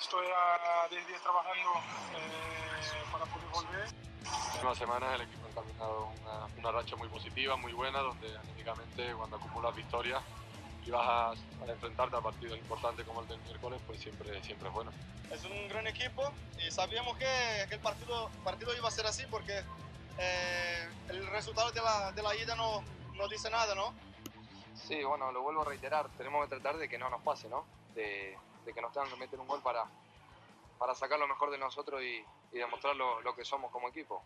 estoy 0.00 0.26
a 0.26 0.88
10 0.88 1.06
días 1.06 1.20
trabajando 1.20 1.70
eh, 2.16 3.12
para 3.12 3.24
poder 3.26 3.48
volver. 3.52 3.88
En 4.58 4.66
unas 4.66 4.78
semanas 4.78 5.14
el 5.14 5.20
equipo 5.22 5.46
ha 5.46 5.50
encaminado 5.50 6.08
una, 6.22 6.46
una, 6.58 6.72
racha 6.72 6.96
muy 6.96 7.08
positiva, 7.08 7.56
muy 7.56 7.72
buena, 7.74 8.00
donde 8.00 8.34
anímicamente 8.38 9.12
cuando 9.14 9.36
acumulas 9.36 9.76
victorias 9.76 10.22
y 10.86 10.90
vas 10.90 11.06
a, 11.06 11.30
a, 11.30 11.66
enfrentarte 11.68 12.16
a 12.16 12.20
partidos 12.20 12.58
importantes 12.58 13.06
como 13.06 13.20
el 13.20 13.28
del 13.28 13.40
miércoles, 13.40 13.78
pues 13.86 14.00
siempre, 14.00 14.42
siempre 14.42 14.68
es 14.68 14.74
bueno. 14.74 14.90
Es 15.30 15.44
un 15.44 15.68
gran 15.68 15.86
equipo 15.86 16.32
y 16.58 16.70
sabíamos 16.70 17.18
que, 17.18 17.66
que 17.68 17.74
el 17.74 17.80
partido, 17.80 18.30
partido 18.42 18.74
iba 18.74 18.88
a 18.88 18.90
ser 18.90 19.06
así 19.06 19.24
porque 19.30 19.62
eh, 20.18 20.88
el 21.10 21.26
resultado 21.26 21.72
de 21.72 21.82
la, 21.82 22.12
de 22.12 22.22
la 22.22 22.34
ida 22.36 22.56
no, 22.56 22.82
no 23.14 23.28
dice 23.28 23.50
nada, 23.50 23.74
¿no? 23.74 23.92
Sí, 24.74 25.04
bueno, 25.04 25.30
lo 25.30 25.42
vuelvo 25.42 25.60
a 25.60 25.66
reiterar, 25.66 26.08
tenemos 26.16 26.42
que 26.44 26.56
tratar 26.56 26.78
de 26.78 26.88
que 26.88 26.96
no 26.96 27.10
nos 27.10 27.20
pase, 27.20 27.50
¿no? 27.50 27.66
De, 27.94 28.36
de 28.64 28.72
que 28.72 28.80
nos 28.80 28.92
tengan 28.92 29.10
que 29.10 29.16
meter 29.16 29.38
un 29.38 29.46
gol 29.46 29.60
para, 29.62 29.84
para 30.78 30.94
sacar 30.94 31.18
lo 31.18 31.26
mejor 31.26 31.50
de 31.50 31.58
nosotros 31.58 32.02
y, 32.02 32.24
y 32.54 32.58
demostrar 32.58 32.96
lo, 32.96 33.20
lo, 33.22 33.34
que 33.34 33.44
somos 33.44 33.70
como 33.70 33.88
equipo. 33.88 34.22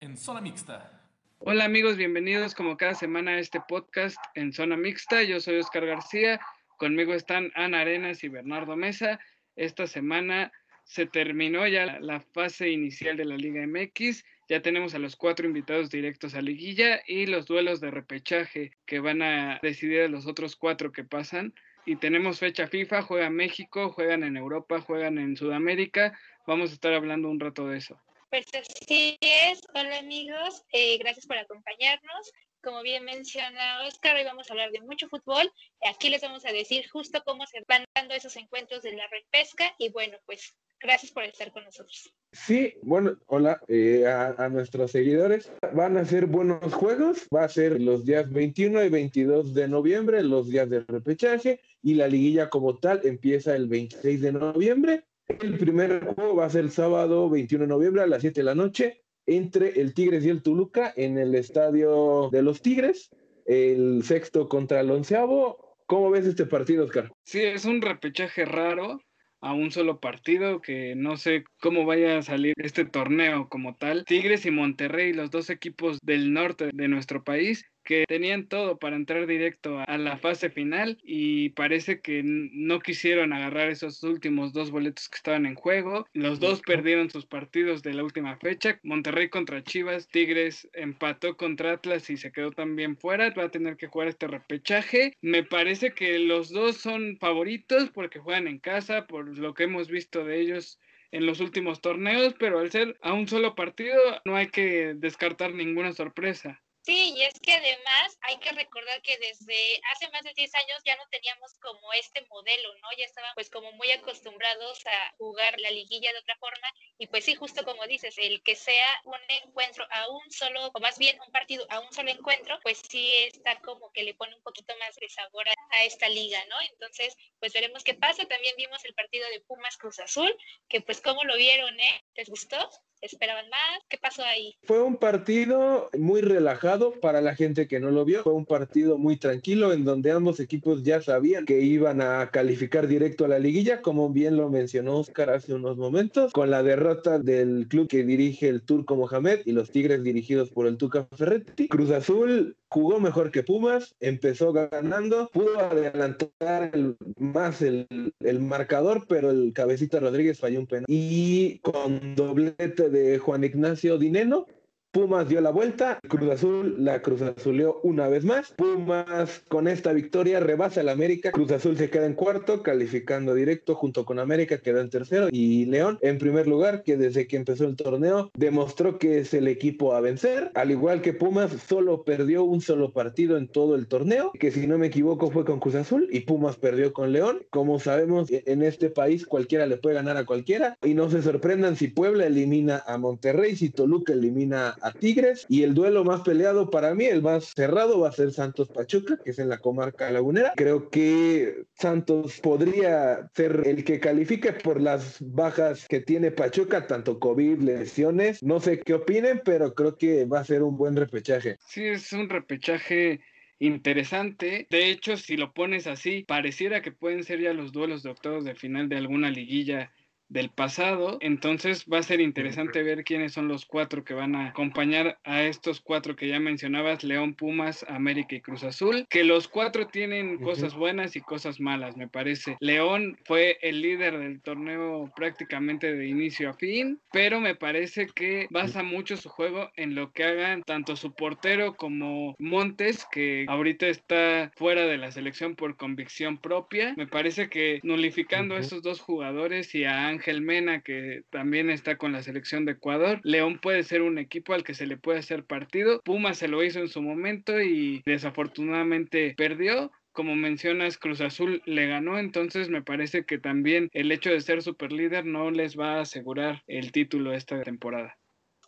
En 0.00 0.16
zona 0.16 0.40
mixta. 0.40 1.00
Hola 1.38 1.64
amigos, 1.64 1.96
bienvenidos 1.96 2.54
como 2.54 2.76
cada 2.76 2.94
semana 2.94 3.32
a 3.32 3.38
este 3.38 3.60
podcast 3.60 4.16
en 4.34 4.52
zona 4.52 4.76
mixta. 4.76 5.22
Yo 5.22 5.40
soy 5.40 5.58
Oscar 5.58 5.86
García, 5.86 6.40
conmigo 6.78 7.14
están 7.14 7.52
Ana 7.54 7.80
Arenas 7.80 8.24
y 8.24 8.28
Bernardo 8.28 8.76
Mesa. 8.76 9.20
Esta 9.56 9.86
semana 9.86 10.52
se 10.84 11.06
terminó 11.06 11.66
ya 11.66 11.98
la 12.00 12.20
fase 12.20 12.70
inicial 12.70 13.16
de 13.16 13.24
la 13.24 13.36
Liga 13.36 13.66
MX. 13.66 14.24
Ya 14.48 14.60
tenemos 14.60 14.94
a 14.94 14.98
los 14.98 15.16
cuatro 15.16 15.46
invitados 15.46 15.90
directos 15.90 16.34
a 16.34 16.42
liguilla 16.42 17.02
y 17.06 17.26
los 17.26 17.46
duelos 17.46 17.80
de 17.80 17.90
repechaje 17.90 18.72
que 18.84 19.00
van 19.00 19.22
a 19.22 19.58
decidir 19.62 20.02
a 20.02 20.08
los 20.08 20.26
otros 20.26 20.56
cuatro 20.56 20.92
que 20.92 21.04
pasan. 21.04 21.54
Y 21.86 21.96
tenemos 21.96 22.38
fecha 22.38 22.66
FIFA, 22.66 23.02
juega 23.02 23.30
México, 23.30 23.92
juegan 23.92 24.24
en 24.24 24.36
Europa, 24.36 24.80
juegan 24.80 25.18
en 25.18 25.36
Sudamérica. 25.36 26.18
Vamos 26.46 26.70
a 26.70 26.74
estar 26.74 26.94
hablando 26.94 27.28
un 27.28 27.40
rato 27.40 27.68
de 27.68 27.78
eso. 27.78 28.00
Pues 28.30 28.46
así 28.54 29.16
es. 29.20 29.60
Hola 29.74 29.98
amigos, 29.98 30.64
eh, 30.72 30.98
gracias 30.98 31.26
por 31.26 31.36
acompañarnos. 31.36 32.32
Como 32.64 32.82
bien 32.82 33.04
menciona 33.04 33.86
Oscar, 33.86 34.16
hoy 34.16 34.24
vamos 34.24 34.48
a 34.48 34.54
hablar 34.54 34.70
de 34.70 34.80
mucho 34.80 35.06
fútbol. 35.10 35.52
Aquí 35.86 36.08
les 36.08 36.22
vamos 36.22 36.46
a 36.46 36.50
decir 36.50 36.88
justo 36.90 37.22
cómo 37.26 37.44
se 37.46 37.62
van 37.68 37.84
dando 37.94 38.14
esos 38.14 38.34
encuentros 38.38 38.82
de 38.82 38.92
la 38.92 39.04
repesca 39.08 39.74
y 39.76 39.90
bueno, 39.90 40.16
pues 40.24 40.56
gracias 40.80 41.12
por 41.12 41.24
estar 41.24 41.52
con 41.52 41.62
nosotros. 41.64 42.10
Sí, 42.32 42.72
bueno, 42.80 43.18
hola 43.26 43.60
eh, 43.68 44.06
a, 44.06 44.34
a, 44.38 44.48
nuestros 44.48 44.92
seguidores. 44.92 45.52
Van 45.74 45.98
a 45.98 46.06
ser 46.06 46.24
buenos 46.24 46.72
juegos. 46.72 47.28
Va 47.34 47.44
a 47.44 47.48
ser 47.50 47.82
los 47.82 48.06
días 48.06 48.32
21 48.32 48.82
y 48.82 48.88
22 48.88 49.52
de 49.52 49.68
noviembre, 49.68 50.22
los 50.22 50.48
días 50.48 50.70
de 50.70 50.80
repechaje 50.80 51.60
y 51.82 51.94
la 51.96 52.08
liguilla 52.08 52.48
como 52.48 52.78
tal 52.78 53.02
empieza 53.04 53.54
el 53.54 53.68
26 53.68 54.22
de 54.22 54.32
noviembre. 54.32 55.04
El 55.28 55.58
primer 55.58 56.02
juego 56.14 56.36
va 56.36 56.46
a 56.46 56.50
ser 56.50 56.64
el 56.64 56.70
sábado 56.70 57.28
21 57.28 57.64
de 57.64 57.68
noviembre 57.68 58.02
a 58.02 58.06
las 58.06 58.22
7 58.22 58.40
de 58.40 58.44
la 58.44 58.54
noche 58.54 59.03
entre 59.26 59.80
el 59.80 59.94
Tigres 59.94 60.24
y 60.24 60.30
el 60.30 60.42
Toluca 60.42 60.92
en 60.96 61.18
el 61.18 61.34
estadio 61.34 62.28
de 62.30 62.42
los 62.42 62.62
Tigres, 62.62 63.10
el 63.46 64.02
sexto 64.02 64.48
contra 64.48 64.80
el 64.80 64.90
onceavo. 64.90 65.76
¿Cómo 65.86 66.10
ves 66.10 66.26
este 66.26 66.46
partido, 66.46 66.84
Oscar? 66.84 67.12
Sí, 67.24 67.42
es 67.42 67.64
un 67.64 67.82
repechaje 67.82 68.44
raro 68.44 69.00
a 69.40 69.52
un 69.52 69.70
solo 69.70 70.00
partido 70.00 70.62
que 70.62 70.94
no 70.96 71.18
sé 71.18 71.44
cómo 71.60 71.84
vaya 71.84 72.16
a 72.16 72.22
salir 72.22 72.54
este 72.56 72.86
torneo 72.86 73.48
como 73.50 73.74
tal. 73.76 74.06
Tigres 74.06 74.46
y 74.46 74.50
Monterrey, 74.50 75.12
los 75.12 75.30
dos 75.30 75.50
equipos 75.50 75.98
del 76.02 76.32
norte 76.32 76.70
de 76.72 76.88
nuestro 76.88 77.22
país, 77.22 77.66
que 77.84 78.04
tenían 78.08 78.46
todo 78.46 78.78
para 78.78 78.96
entrar 78.96 79.26
directo 79.26 79.78
a 79.86 79.98
la 79.98 80.18
fase 80.18 80.50
final 80.50 80.98
y 81.02 81.50
parece 81.50 82.00
que 82.00 82.22
no 82.24 82.80
quisieron 82.80 83.32
agarrar 83.32 83.68
esos 83.70 84.02
últimos 84.02 84.52
dos 84.52 84.70
boletos 84.70 85.08
que 85.08 85.16
estaban 85.16 85.46
en 85.46 85.54
juego. 85.54 86.06
Los 86.12 86.40
dos 86.40 86.62
perdieron 86.62 87.10
sus 87.10 87.26
partidos 87.26 87.82
de 87.82 87.94
la 87.94 88.04
última 88.04 88.36
fecha. 88.36 88.80
Monterrey 88.82 89.28
contra 89.28 89.62
Chivas, 89.62 90.08
Tigres 90.08 90.68
empató 90.72 91.36
contra 91.36 91.72
Atlas 91.72 92.08
y 92.10 92.16
se 92.16 92.32
quedó 92.32 92.50
también 92.50 92.96
fuera. 92.96 93.30
Va 93.30 93.44
a 93.44 93.50
tener 93.50 93.76
que 93.76 93.86
jugar 93.86 94.08
este 94.08 94.26
repechaje. 94.26 95.16
Me 95.20 95.44
parece 95.44 95.92
que 95.92 96.18
los 96.18 96.50
dos 96.50 96.78
son 96.78 97.18
favoritos 97.18 97.90
porque 97.90 98.18
juegan 98.18 98.48
en 98.48 98.58
casa, 98.58 99.06
por 99.06 99.36
lo 99.38 99.54
que 99.54 99.64
hemos 99.64 99.88
visto 99.88 100.24
de 100.24 100.40
ellos 100.40 100.78
en 101.14 101.26
los 101.26 101.38
últimos 101.38 101.80
torneos, 101.80 102.34
pero 102.40 102.58
al 102.58 102.72
ser 102.72 102.96
a 103.00 103.12
un 103.12 103.28
solo 103.28 103.54
partido 103.54 103.96
no 104.24 104.34
hay 104.34 104.48
que 104.48 104.94
descartar 104.96 105.54
ninguna 105.54 105.92
sorpresa. 105.92 106.60
Sí, 106.84 107.14
y 107.16 107.22
es 107.22 107.32
que 107.40 107.54
además 107.54 108.18
hay 108.20 108.36
que 108.40 108.52
recordar 108.52 109.00
que 109.00 109.16
desde 109.16 109.80
hace 109.90 110.06
más 110.10 110.22
de 110.22 110.34
10 110.34 110.54
años 110.54 110.82
ya 110.84 110.94
no 110.96 111.04
teníamos 111.10 111.54
como 111.54 111.90
este 111.94 112.20
modelo, 112.28 112.74
¿no? 112.82 112.88
Ya 112.98 113.06
estaban 113.06 113.32
pues 113.34 113.48
como 113.48 113.72
muy 113.72 113.90
acostumbrados 113.90 114.84
a 114.84 115.14
jugar 115.16 115.58
la 115.60 115.70
liguilla 115.70 116.12
de 116.12 116.18
otra 116.18 116.36
forma 116.36 116.68
y 116.98 117.06
pues 117.06 117.24
sí, 117.24 117.36
justo 117.36 117.64
como 117.64 117.86
dices, 117.86 118.18
el 118.18 118.42
que 118.42 118.54
sea 118.54 119.00
un 119.04 119.18
encuentro 119.28 119.86
a 119.90 120.10
un 120.10 120.30
solo, 120.30 120.70
o 120.74 120.80
más 120.80 120.98
bien 120.98 121.18
un 121.26 121.32
partido 121.32 121.64
a 121.70 121.80
un 121.80 121.90
solo 121.90 122.10
encuentro, 122.10 122.60
pues 122.62 122.82
sí 122.86 123.14
está 123.32 123.58
como 123.60 123.90
que 123.92 124.02
le 124.02 124.12
pone 124.12 124.36
un 124.36 124.42
poquito 124.42 124.74
más 124.78 124.94
de 124.96 125.08
sabor 125.08 125.48
a, 125.48 125.54
a 125.70 125.84
esta 125.84 126.10
liga, 126.10 126.44
¿no? 126.50 126.56
Entonces, 126.70 127.16
pues 127.40 127.54
veremos 127.54 127.82
qué 127.82 127.94
pasa. 127.94 128.26
También 128.26 128.54
vimos 128.58 128.84
el 128.84 128.92
partido 128.94 129.26
de 129.30 129.40
Pumas 129.40 129.78
Cruz 129.78 130.00
Azul, 130.00 130.36
que 130.68 130.82
pues 130.82 131.00
cómo 131.00 131.24
lo 131.24 131.36
vieron, 131.36 131.80
¿eh? 131.80 132.04
¿Les 132.14 132.28
gustó? 132.28 132.70
¿Esperaban 133.04 133.44
más? 133.50 133.82
¿Qué 133.90 133.98
pasó 133.98 134.22
ahí? 134.22 134.54
Fue 134.62 134.82
un 134.82 134.96
partido 134.96 135.90
muy 135.98 136.22
relajado 136.22 136.92
para 137.00 137.20
la 137.20 137.34
gente 137.34 137.68
que 137.68 137.78
no 137.78 137.90
lo 137.90 138.06
vio. 138.06 138.22
Fue 138.22 138.32
un 138.32 138.46
partido 138.46 138.96
muy 138.96 139.18
tranquilo 139.18 139.74
en 139.74 139.84
donde 139.84 140.10
ambos 140.10 140.40
equipos 140.40 140.82
ya 140.84 141.02
sabían 141.02 141.44
que 141.44 141.60
iban 141.60 142.00
a 142.00 142.30
calificar 142.30 142.86
directo 142.86 143.26
a 143.26 143.28
la 143.28 143.38
liguilla, 143.38 143.82
como 143.82 144.08
bien 144.08 144.38
lo 144.38 144.48
mencionó 144.48 145.00
Oscar 145.00 145.28
hace 145.28 145.52
unos 145.52 145.76
momentos, 145.76 146.32
con 146.32 146.50
la 146.50 146.62
derrota 146.62 147.18
del 147.18 147.66
club 147.68 147.88
que 147.88 148.04
dirige 148.04 148.48
el 148.48 148.62
Turco 148.62 148.96
Mohamed 148.96 149.40
y 149.44 149.52
los 149.52 149.70
Tigres 149.70 150.02
dirigidos 150.02 150.48
por 150.48 150.66
el 150.66 150.78
Tuca 150.78 151.06
Ferretti. 151.14 151.68
Cruz 151.68 151.90
Azul 151.90 152.56
jugó 152.74 152.98
mejor 152.98 153.30
que 153.30 153.44
Pumas, 153.44 153.94
empezó 154.00 154.52
ganando, 154.52 155.30
pudo 155.32 155.60
adelantar 155.60 156.72
el, 156.72 156.96
más 157.18 157.62
el, 157.62 157.86
el, 158.18 158.40
marcador, 158.40 159.06
pero 159.08 159.30
el 159.30 159.52
cabecita 159.52 160.00
Rodríguez 160.00 160.40
falló 160.40 160.58
un 160.58 160.66
penal. 160.66 160.84
Y 160.88 161.60
con 161.60 162.16
doblete 162.16 162.90
de 162.90 163.18
Juan 163.20 163.44
Ignacio 163.44 163.96
Dineno, 163.96 164.46
Pumas 164.94 165.28
dio 165.28 165.40
la 165.40 165.50
vuelta, 165.50 165.98
Cruz 166.08 166.30
Azul 166.30 166.76
la 166.78 167.02
Cruz 167.02 167.20
Azuleó 167.20 167.80
una 167.82 168.06
vez 168.06 168.24
más. 168.24 168.52
Pumas 168.56 169.42
con 169.48 169.66
esta 169.66 169.92
victoria 169.92 170.38
rebasa 170.38 170.82
al 170.82 170.88
América. 170.88 171.32
Cruz 171.32 171.50
Azul 171.50 171.76
se 171.76 171.90
queda 171.90 172.06
en 172.06 172.14
cuarto, 172.14 172.62
calificando 172.62 173.34
directo 173.34 173.74
junto 173.74 174.04
con 174.04 174.20
América, 174.20 174.58
queda 174.58 174.80
en 174.80 174.90
tercero. 174.90 175.30
Y 175.32 175.64
León 175.64 175.98
en 176.00 176.18
primer 176.18 176.46
lugar, 176.46 176.84
que 176.84 176.96
desde 176.96 177.26
que 177.26 177.36
empezó 177.36 177.64
el 177.66 177.74
torneo 177.74 178.30
demostró 178.38 179.00
que 179.00 179.18
es 179.18 179.34
el 179.34 179.48
equipo 179.48 179.94
a 179.94 180.00
vencer. 180.00 180.52
Al 180.54 180.70
igual 180.70 181.02
que 181.02 181.12
Pumas, 181.12 181.50
solo 181.68 182.04
perdió 182.04 182.44
un 182.44 182.60
solo 182.60 182.92
partido 182.92 183.36
en 183.36 183.48
todo 183.48 183.74
el 183.74 183.88
torneo, 183.88 184.30
que 184.38 184.52
si 184.52 184.68
no 184.68 184.78
me 184.78 184.86
equivoco 184.86 185.28
fue 185.32 185.44
con 185.44 185.58
Cruz 185.58 185.74
Azul 185.74 186.06
y 186.12 186.20
Pumas 186.20 186.54
perdió 186.54 186.92
con 186.92 187.10
León. 187.10 187.42
Como 187.50 187.80
sabemos, 187.80 188.28
en 188.30 188.62
este 188.62 188.90
país 188.90 189.26
cualquiera 189.26 189.66
le 189.66 189.76
puede 189.76 189.96
ganar 189.96 190.16
a 190.18 190.24
cualquiera. 190.24 190.78
Y 190.84 190.94
no 190.94 191.10
se 191.10 191.20
sorprendan 191.20 191.74
si 191.74 191.88
Puebla 191.88 192.26
elimina 192.26 192.84
a 192.86 192.96
Monterrey, 192.96 193.56
si 193.56 193.70
Toluca 193.70 194.12
elimina 194.12 194.76
a 194.84 194.92
Tigres 194.92 195.46
y 195.48 195.62
el 195.62 195.72
duelo 195.72 196.04
más 196.04 196.20
peleado 196.20 196.70
para 196.70 196.94
mí, 196.94 197.06
el 197.06 197.22
más 197.22 197.54
cerrado 197.56 198.00
va 198.00 198.10
a 198.10 198.12
ser 198.12 198.32
Santos 198.32 198.68
Pachuca, 198.68 199.18
que 199.24 199.30
es 199.30 199.38
en 199.38 199.48
la 199.48 199.58
comarca 199.58 200.10
lagunera. 200.10 200.52
Creo 200.56 200.90
que 200.90 201.64
Santos 201.72 202.38
podría 202.40 203.30
ser 203.34 203.62
el 203.64 203.82
que 203.82 203.98
califique 203.98 204.52
por 204.52 204.82
las 204.82 205.16
bajas 205.20 205.88
que 205.88 206.00
tiene 206.00 206.30
Pachuca, 206.30 206.86
tanto 206.86 207.18
COVID, 207.18 207.60
lesiones. 207.60 208.42
No 208.42 208.60
sé 208.60 208.80
qué 208.80 208.92
opinen, 208.92 209.40
pero 209.42 209.74
creo 209.74 209.96
que 209.96 210.26
va 210.26 210.40
a 210.40 210.44
ser 210.44 210.62
un 210.62 210.76
buen 210.76 210.96
repechaje. 210.96 211.56
Sí, 211.66 211.84
es 211.84 212.12
un 212.12 212.28
repechaje 212.28 213.20
interesante. 213.58 214.66
De 214.68 214.90
hecho, 214.90 215.16
si 215.16 215.38
lo 215.38 215.54
pones 215.54 215.86
así, 215.86 216.24
pareciera 216.28 216.82
que 216.82 216.92
pueden 216.92 217.24
ser 217.24 217.40
ya 217.40 217.54
los 217.54 217.72
duelos 217.72 218.02
de 218.02 218.10
octavos 218.10 218.44
de 218.44 218.54
final 218.54 218.90
de 218.90 218.98
alguna 218.98 219.30
liguilla 219.30 219.92
del 220.34 220.50
pasado. 220.50 221.16
Entonces 221.20 221.86
va 221.90 221.98
a 221.98 222.02
ser 222.02 222.20
interesante 222.20 222.82
ver 222.82 223.04
quiénes 223.04 223.32
son 223.32 223.48
los 223.48 223.64
cuatro 223.64 224.04
que 224.04 224.14
van 224.14 224.34
a 224.34 224.48
acompañar 224.48 225.18
a 225.22 225.44
estos 225.44 225.80
cuatro 225.80 226.16
que 226.16 226.28
ya 226.28 226.40
mencionabas, 226.40 227.04
León, 227.04 227.34
Pumas, 227.34 227.86
América 227.88 228.34
y 228.34 228.40
Cruz 228.40 228.64
Azul, 228.64 229.06
que 229.08 229.22
los 229.22 229.46
cuatro 229.46 229.86
tienen 229.86 230.38
cosas 230.38 230.74
buenas 230.74 231.14
y 231.14 231.20
cosas 231.20 231.60
malas, 231.60 231.96
me 231.96 232.08
parece. 232.08 232.56
León 232.58 233.16
fue 233.24 233.58
el 233.62 233.80
líder 233.80 234.18
del 234.18 234.40
torneo 234.40 235.10
prácticamente 235.14 235.94
de 235.94 236.08
inicio 236.08 236.50
a 236.50 236.54
fin, 236.54 237.00
pero 237.12 237.40
me 237.40 237.54
parece 237.54 238.08
que 238.08 238.48
basa 238.50 238.82
mucho 238.82 239.16
su 239.16 239.28
juego 239.28 239.70
en 239.76 239.94
lo 239.94 240.12
que 240.12 240.24
hagan 240.24 240.64
tanto 240.64 240.96
su 240.96 241.14
portero 241.14 241.74
como 241.74 242.34
Montes, 242.40 243.06
que 243.12 243.46
ahorita 243.48 243.86
está 243.86 244.50
fuera 244.56 244.84
de 244.86 244.98
la 244.98 245.12
selección 245.12 245.54
por 245.54 245.76
convicción 245.76 246.38
propia. 246.38 246.92
Me 246.96 247.06
parece 247.06 247.48
que 247.48 247.78
nulificando 247.84 248.56
a 248.56 248.58
esos 248.58 248.82
dos 248.82 249.00
jugadores 249.00 249.72
y 249.76 249.84
a 249.84 250.08
Ángel 250.08 250.23
Mena, 250.40 250.80
que 250.82 251.22
también 251.30 251.70
está 251.70 251.96
con 251.96 252.12
la 252.12 252.22
selección 252.22 252.64
de 252.64 252.72
Ecuador. 252.72 253.20
León 253.24 253.58
puede 253.58 253.82
ser 253.82 254.02
un 254.02 254.18
equipo 254.18 254.54
al 254.54 254.64
que 254.64 254.74
se 254.74 254.86
le 254.86 254.96
puede 254.96 255.18
hacer 255.18 255.44
partido. 255.44 256.00
Puma 256.04 256.34
se 256.34 256.48
lo 256.48 256.62
hizo 256.62 256.80
en 256.80 256.88
su 256.88 257.02
momento 257.02 257.60
y 257.60 258.02
desafortunadamente 258.04 259.34
perdió 259.36 259.90
como 260.14 260.36
mencionas, 260.36 260.96
Cruz 260.96 261.20
Azul 261.20 261.60
le 261.66 261.88
ganó, 261.88 262.20
entonces 262.20 262.68
me 262.68 262.82
parece 262.82 263.26
que 263.26 263.38
también 263.38 263.90
el 263.92 264.12
hecho 264.12 264.30
de 264.30 264.40
ser 264.40 264.62
superlíder 264.62 265.26
no 265.26 265.50
les 265.50 265.76
va 265.76 265.96
a 265.96 266.02
asegurar 266.02 266.62
el 266.68 266.92
título 266.92 267.34
esta 267.34 267.60
temporada. 267.64 268.16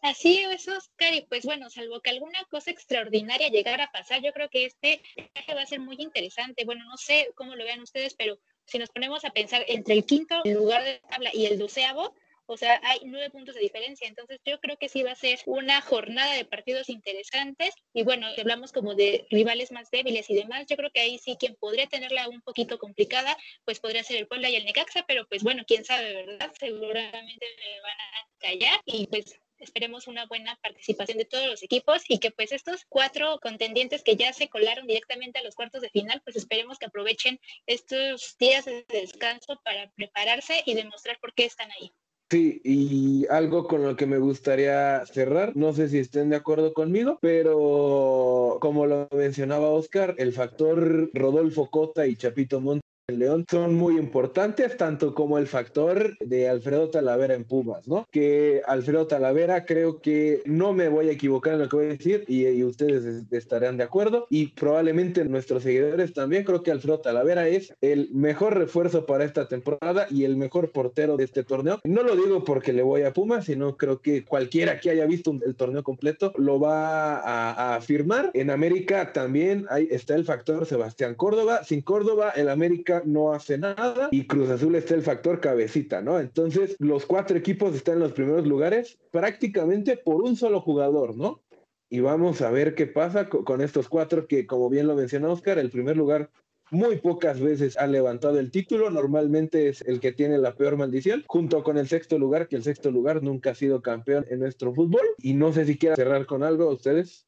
Así 0.02 0.40
es, 0.40 0.68
Oscar, 0.68 1.14
y 1.14 1.24
pues 1.28 1.44
bueno, 1.44 1.70
salvo 1.70 2.00
que 2.00 2.10
alguna 2.10 2.44
cosa 2.50 2.70
extraordinaria 2.70 3.48
llegara 3.48 3.84
a 3.84 3.92
pasar, 3.92 4.22
yo 4.22 4.32
creo 4.32 4.48
que 4.50 4.66
este 4.66 5.00
viaje 5.16 5.54
va 5.54 5.62
a 5.62 5.66
ser 5.66 5.80
muy 5.80 5.96
interesante. 5.98 6.64
Bueno, 6.64 6.84
no 6.84 6.96
sé 6.96 7.30
cómo 7.34 7.54
lo 7.54 7.64
vean 7.64 7.80
ustedes, 7.80 8.14
pero 8.14 8.38
si 8.66 8.78
nos 8.78 8.90
ponemos 8.90 9.24
a 9.24 9.30
pensar 9.30 9.64
entre 9.68 9.94
el 9.94 10.04
quinto 10.04 10.42
lugar 10.44 10.84
de 10.84 11.00
tabla 11.08 11.30
y 11.32 11.46
el 11.46 11.58
doceavo, 11.58 12.14
o 12.48 12.56
sea, 12.56 12.80
hay 12.84 13.00
nueve 13.04 13.30
puntos 13.30 13.56
de 13.56 13.60
diferencia. 13.60 14.06
Entonces, 14.06 14.40
yo 14.44 14.60
creo 14.60 14.76
que 14.76 14.88
sí 14.88 15.02
va 15.02 15.12
a 15.12 15.16
ser 15.16 15.40
una 15.46 15.80
jornada 15.80 16.32
de 16.34 16.44
partidos 16.44 16.88
interesantes. 16.88 17.74
Y 17.92 18.04
bueno, 18.04 18.28
hablamos 18.38 18.72
como 18.72 18.94
de 18.94 19.26
rivales 19.30 19.72
más 19.72 19.90
débiles 19.90 20.30
y 20.30 20.34
demás. 20.34 20.64
Yo 20.68 20.76
creo 20.76 20.90
que 20.92 21.00
ahí 21.00 21.18
sí 21.18 21.36
quien 21.38 21.56
podría 21.56 21.88
tenerla 21.88 22.28
un 22.28 22.40
poquito 22.42 22.78
complicada, 22.78 23.36
pues 23.64 23.80
podría 23.80 24.04
ser 24.04 24.18
el 24.18 24.28
Puebla 24.28 24.48
y 24.48 24.56
el 24.56 24.64
Necaxa, 24.64 25.04
pero 25.08 25.26
pues 25.26 25.42
bueno, 25.42 25.64
quién 25.66 25.84
sabe, 25.84 26.14
¿verdad? 26.14 26.52
Seguramente 26.58 27.46
me 27.58 27.80
van 27.80 28.00
a 28.00 28.38
callar 28.38 28.80
y 28.84 29.06
pues 29.08 29.40
esperemos 29.58 30.06
una 30.06 30.26
buena 30.26 30.58
participación 30.62 31.18
de 31.18 31.24
todos 31.24 31.46
los 31.46 31.62
equipos 31.62 32.02
y 32.08 32.18
que 32.18 32.30
pues 32.30 32.52
estos 32.52 32.84
cuatro 32.88 33.38
contendientes 33.40 34.02
que 34.02 34.16
ya 34.16 34.32
se 34.32 34.48
colaron 34.48 34.86
directamente 34.86 35.38
a 35.38 35.42
los 35.42 35.54
cuartos 35.54 35.82
de 35.82 35.90
final, 35.90 36.20
pues 36.24 36.36
esperemos 36.36 36.78
que 36.78 36.86
aprovechen 36.86 37.40
estos 37.66 38.36
días 38.38 38.64
de 38.64 38.84
descanso 38.88 39.60
para 39.64 39.90
prepararse 39.92 40.62
y 40.66 40.74
demostrar 40.74 41.18
por 41.20 41.34
qué 41.34 41.44
están 41.44 41.70
ahí. 41.72 41.92
Sí, 42.28 42.60
y 42.64 43.26
algo 43.28 43.68
con 43.68 43.84
lo 43.84 43.94
que 43.94 44.06
me 44.06 44.18
gustaría 44.18 45.06
cerrar, 45.06 45.54
no 45.54 45.72
sé 45.72 45.88
si 45.88 45.98
estén 45.98 46.28
de 46.28 46.34
acuerdo 46.34 46.74
conmigo, 46.74 47.18
pero 47.22 48.58
como 48.60 48.86
lo 48.86 49.08
mencionaba 49.12 49.70
Oscar, 49.70 50.16
el 50.18 50.32
factor 50.32 51.08
Rodolfo 51.14 51.70
Cota 51.70 52.04
y 52.08 52.16
Chapito 52.16 52.60
Montes 52.60 52.82
León 53.12 53.46
son 53.48 53.74
muy 53.74 53.96
importantes, 53.98 54.76
tanto 54.76 55.14
como 55.14 55.38
el 55.38 55.46
factor 55.46 56.18
de 56.18 56.48
Alfredo 56.48 56.90
Talavera 56.90 57.34
en 57.34 57.44
Pumas, 57.44 57.86
¿no? 57.86 58.08
Que 58.10 58.62
Alfredo 58.66 59.06
Talavera 59.06 59.64
creo 59.64 60.00
que 60.00 60.42
no 60.44 60.72
me 60.72 60.88
voy 60.88 61.08
a 61.08 61.12
equivocar 61.12 61.52
en 61.52 61.60
lo 61.60 61.68
que 61.68 61.76
voy 61.76 61.84
a 61.86 61.90
decir 61.90 62.24
y, 62.26 62.64
ustedes 62.64 63.22
estarán 63.30 63.76
de 63.76 63.84
acuerdo 63.84 64.26
y 64.28 64.48
probablemente 64.48 65.24
nuestros 65.24 65.62
seguidores 65.62 66.14
también 66.14 66.42
creo 66.42 66.64
que 66.64 66.72
Alfredo 66.72 66.98
Talavera 66.98 67.46
es 67.46 67.72
el 67.80 68.10
mejor 68.12 68.58
refuerzo 68.58 69.06
para 69.06 69.24
esta 69.24 69.46
temporada 69.46 70.08
y 70.10 70.24
el 70.24 70.36
mejor 70.36 70.72
portero 70.72 71.16
de 71.16 71.24
este 71.24 71.44
torneo. 71.44 71.78
No 71.84 72.02
lo 72.02 72.16
digo 72.16 72.42
porque 72.42 72.72
le 72.72 72.82
voy 72.82 73.02
a 73.02 73.12
Pumas, 73.12 73.44
sino 73.44 73.76
creo 73.76 74.00
que 74.00 74.24
cualquiera 74.24 74.80
que 74.80 74.90
haya 74.90 75.06
visto 75.06 75.32
el 75.46 75.54
torneo 75.54 75.84
completo 75.84 76.32
lo 76.38 76.58
va 76.58 77.18
a, 77.18 77.76
afirmar. 77.76 78.32
En 78.34 78.50
América 78.50 79.12
también 79.12 79.66
está 79.90 80.16
el 80.16 80.24
factor 80.24 80.66
Sebastián 80.66 81.14
Córdoba. 81.14 81.62
Sin 81.62 81.82
Córdoba, 81.82 82.32
el 82.34 82.48
América 82.48 82.95
no 83.04 83.32
hace 83.32 83.58
nada 83.58 84.08
y 84.10 84.26
Cruz 84.26 84.50
Azul 84.50 84.75
está 84.75 84.94
el 84.94 85.02
factor 85.02 85.40
cabecita, 85.40 86.00
¿no? 86.00 86.19
Entonces, 86.19 86.76
los 86.78 87.06
cuatro 87.06 87.37
equipos 87.37 87.75
están 87.75 87.94
en 87.94 88.00
los 88.00 88.12
primeros 88.12 88.46
lugares 88.46 88.98
prácticamente 89.10 89.96
por 89.96 90.22
un 90.22 90.37
solo 90.37 90.60
jugador, 90.60 91.16
¿no? 91.16 91.43
Y 91.88 92.00
vamos 92.00 92.43
a 92.43 92.50
ver 92.50 92.75
qué 92.75 92.87
pasa 92.87 93.28
con, 93.28 93.60
estos 93.60 93.88
cuatro 93.88 94.26
que, 94.26 94.46
como 94.46 94.69
bien 94.69 94.87
lo 94.88 94.96
menciona 94.96 95.28
Oscar, 95.28 95.58
el 95.58 95.70
primer 95.70 95.96
lugar 95.96 96.31
muy 96.72 96.96
pocas 96.96 97.40
veces 97.40 97.76
ha 97.76 97.87
levantado 97.87 98.40
el 98.40 98.50
título, 98.50 98.90
normalmente 98.90 99.69
es 99.69 99.82
el 99.82 100.00
que 100.00 100.10
tiene 100.10 100.37
la 100.38 100.56
peor 100.56 100.76
maldición, 100.76 101.22
junto 101.28 101.62
con 101.62 101.78
el 101.78 101.87
sexto 101.87 102.19
lugar, 102.19 102.49
que 102.49 102.56
el 102.56 102.64
sexto 102.64 102.90
lugar 102.90 103.22
nunca 103.22 103.50
ha 103.50 103.54
sido 103.54 103.82
campeón 103.82 104.26
en 104.31 104.40
nuestro 104.40 104.75
fútbol. 104.75 105.06
Y 105.19 105.34
no 105.34 105.52
sé 105.52 105.64
si 105.64 105.78
quiera 105.78 105.94
cerrar 105.94 106.26
con 106.26 106.42
algo 106.42 106.69
ustedes 106.69 107.26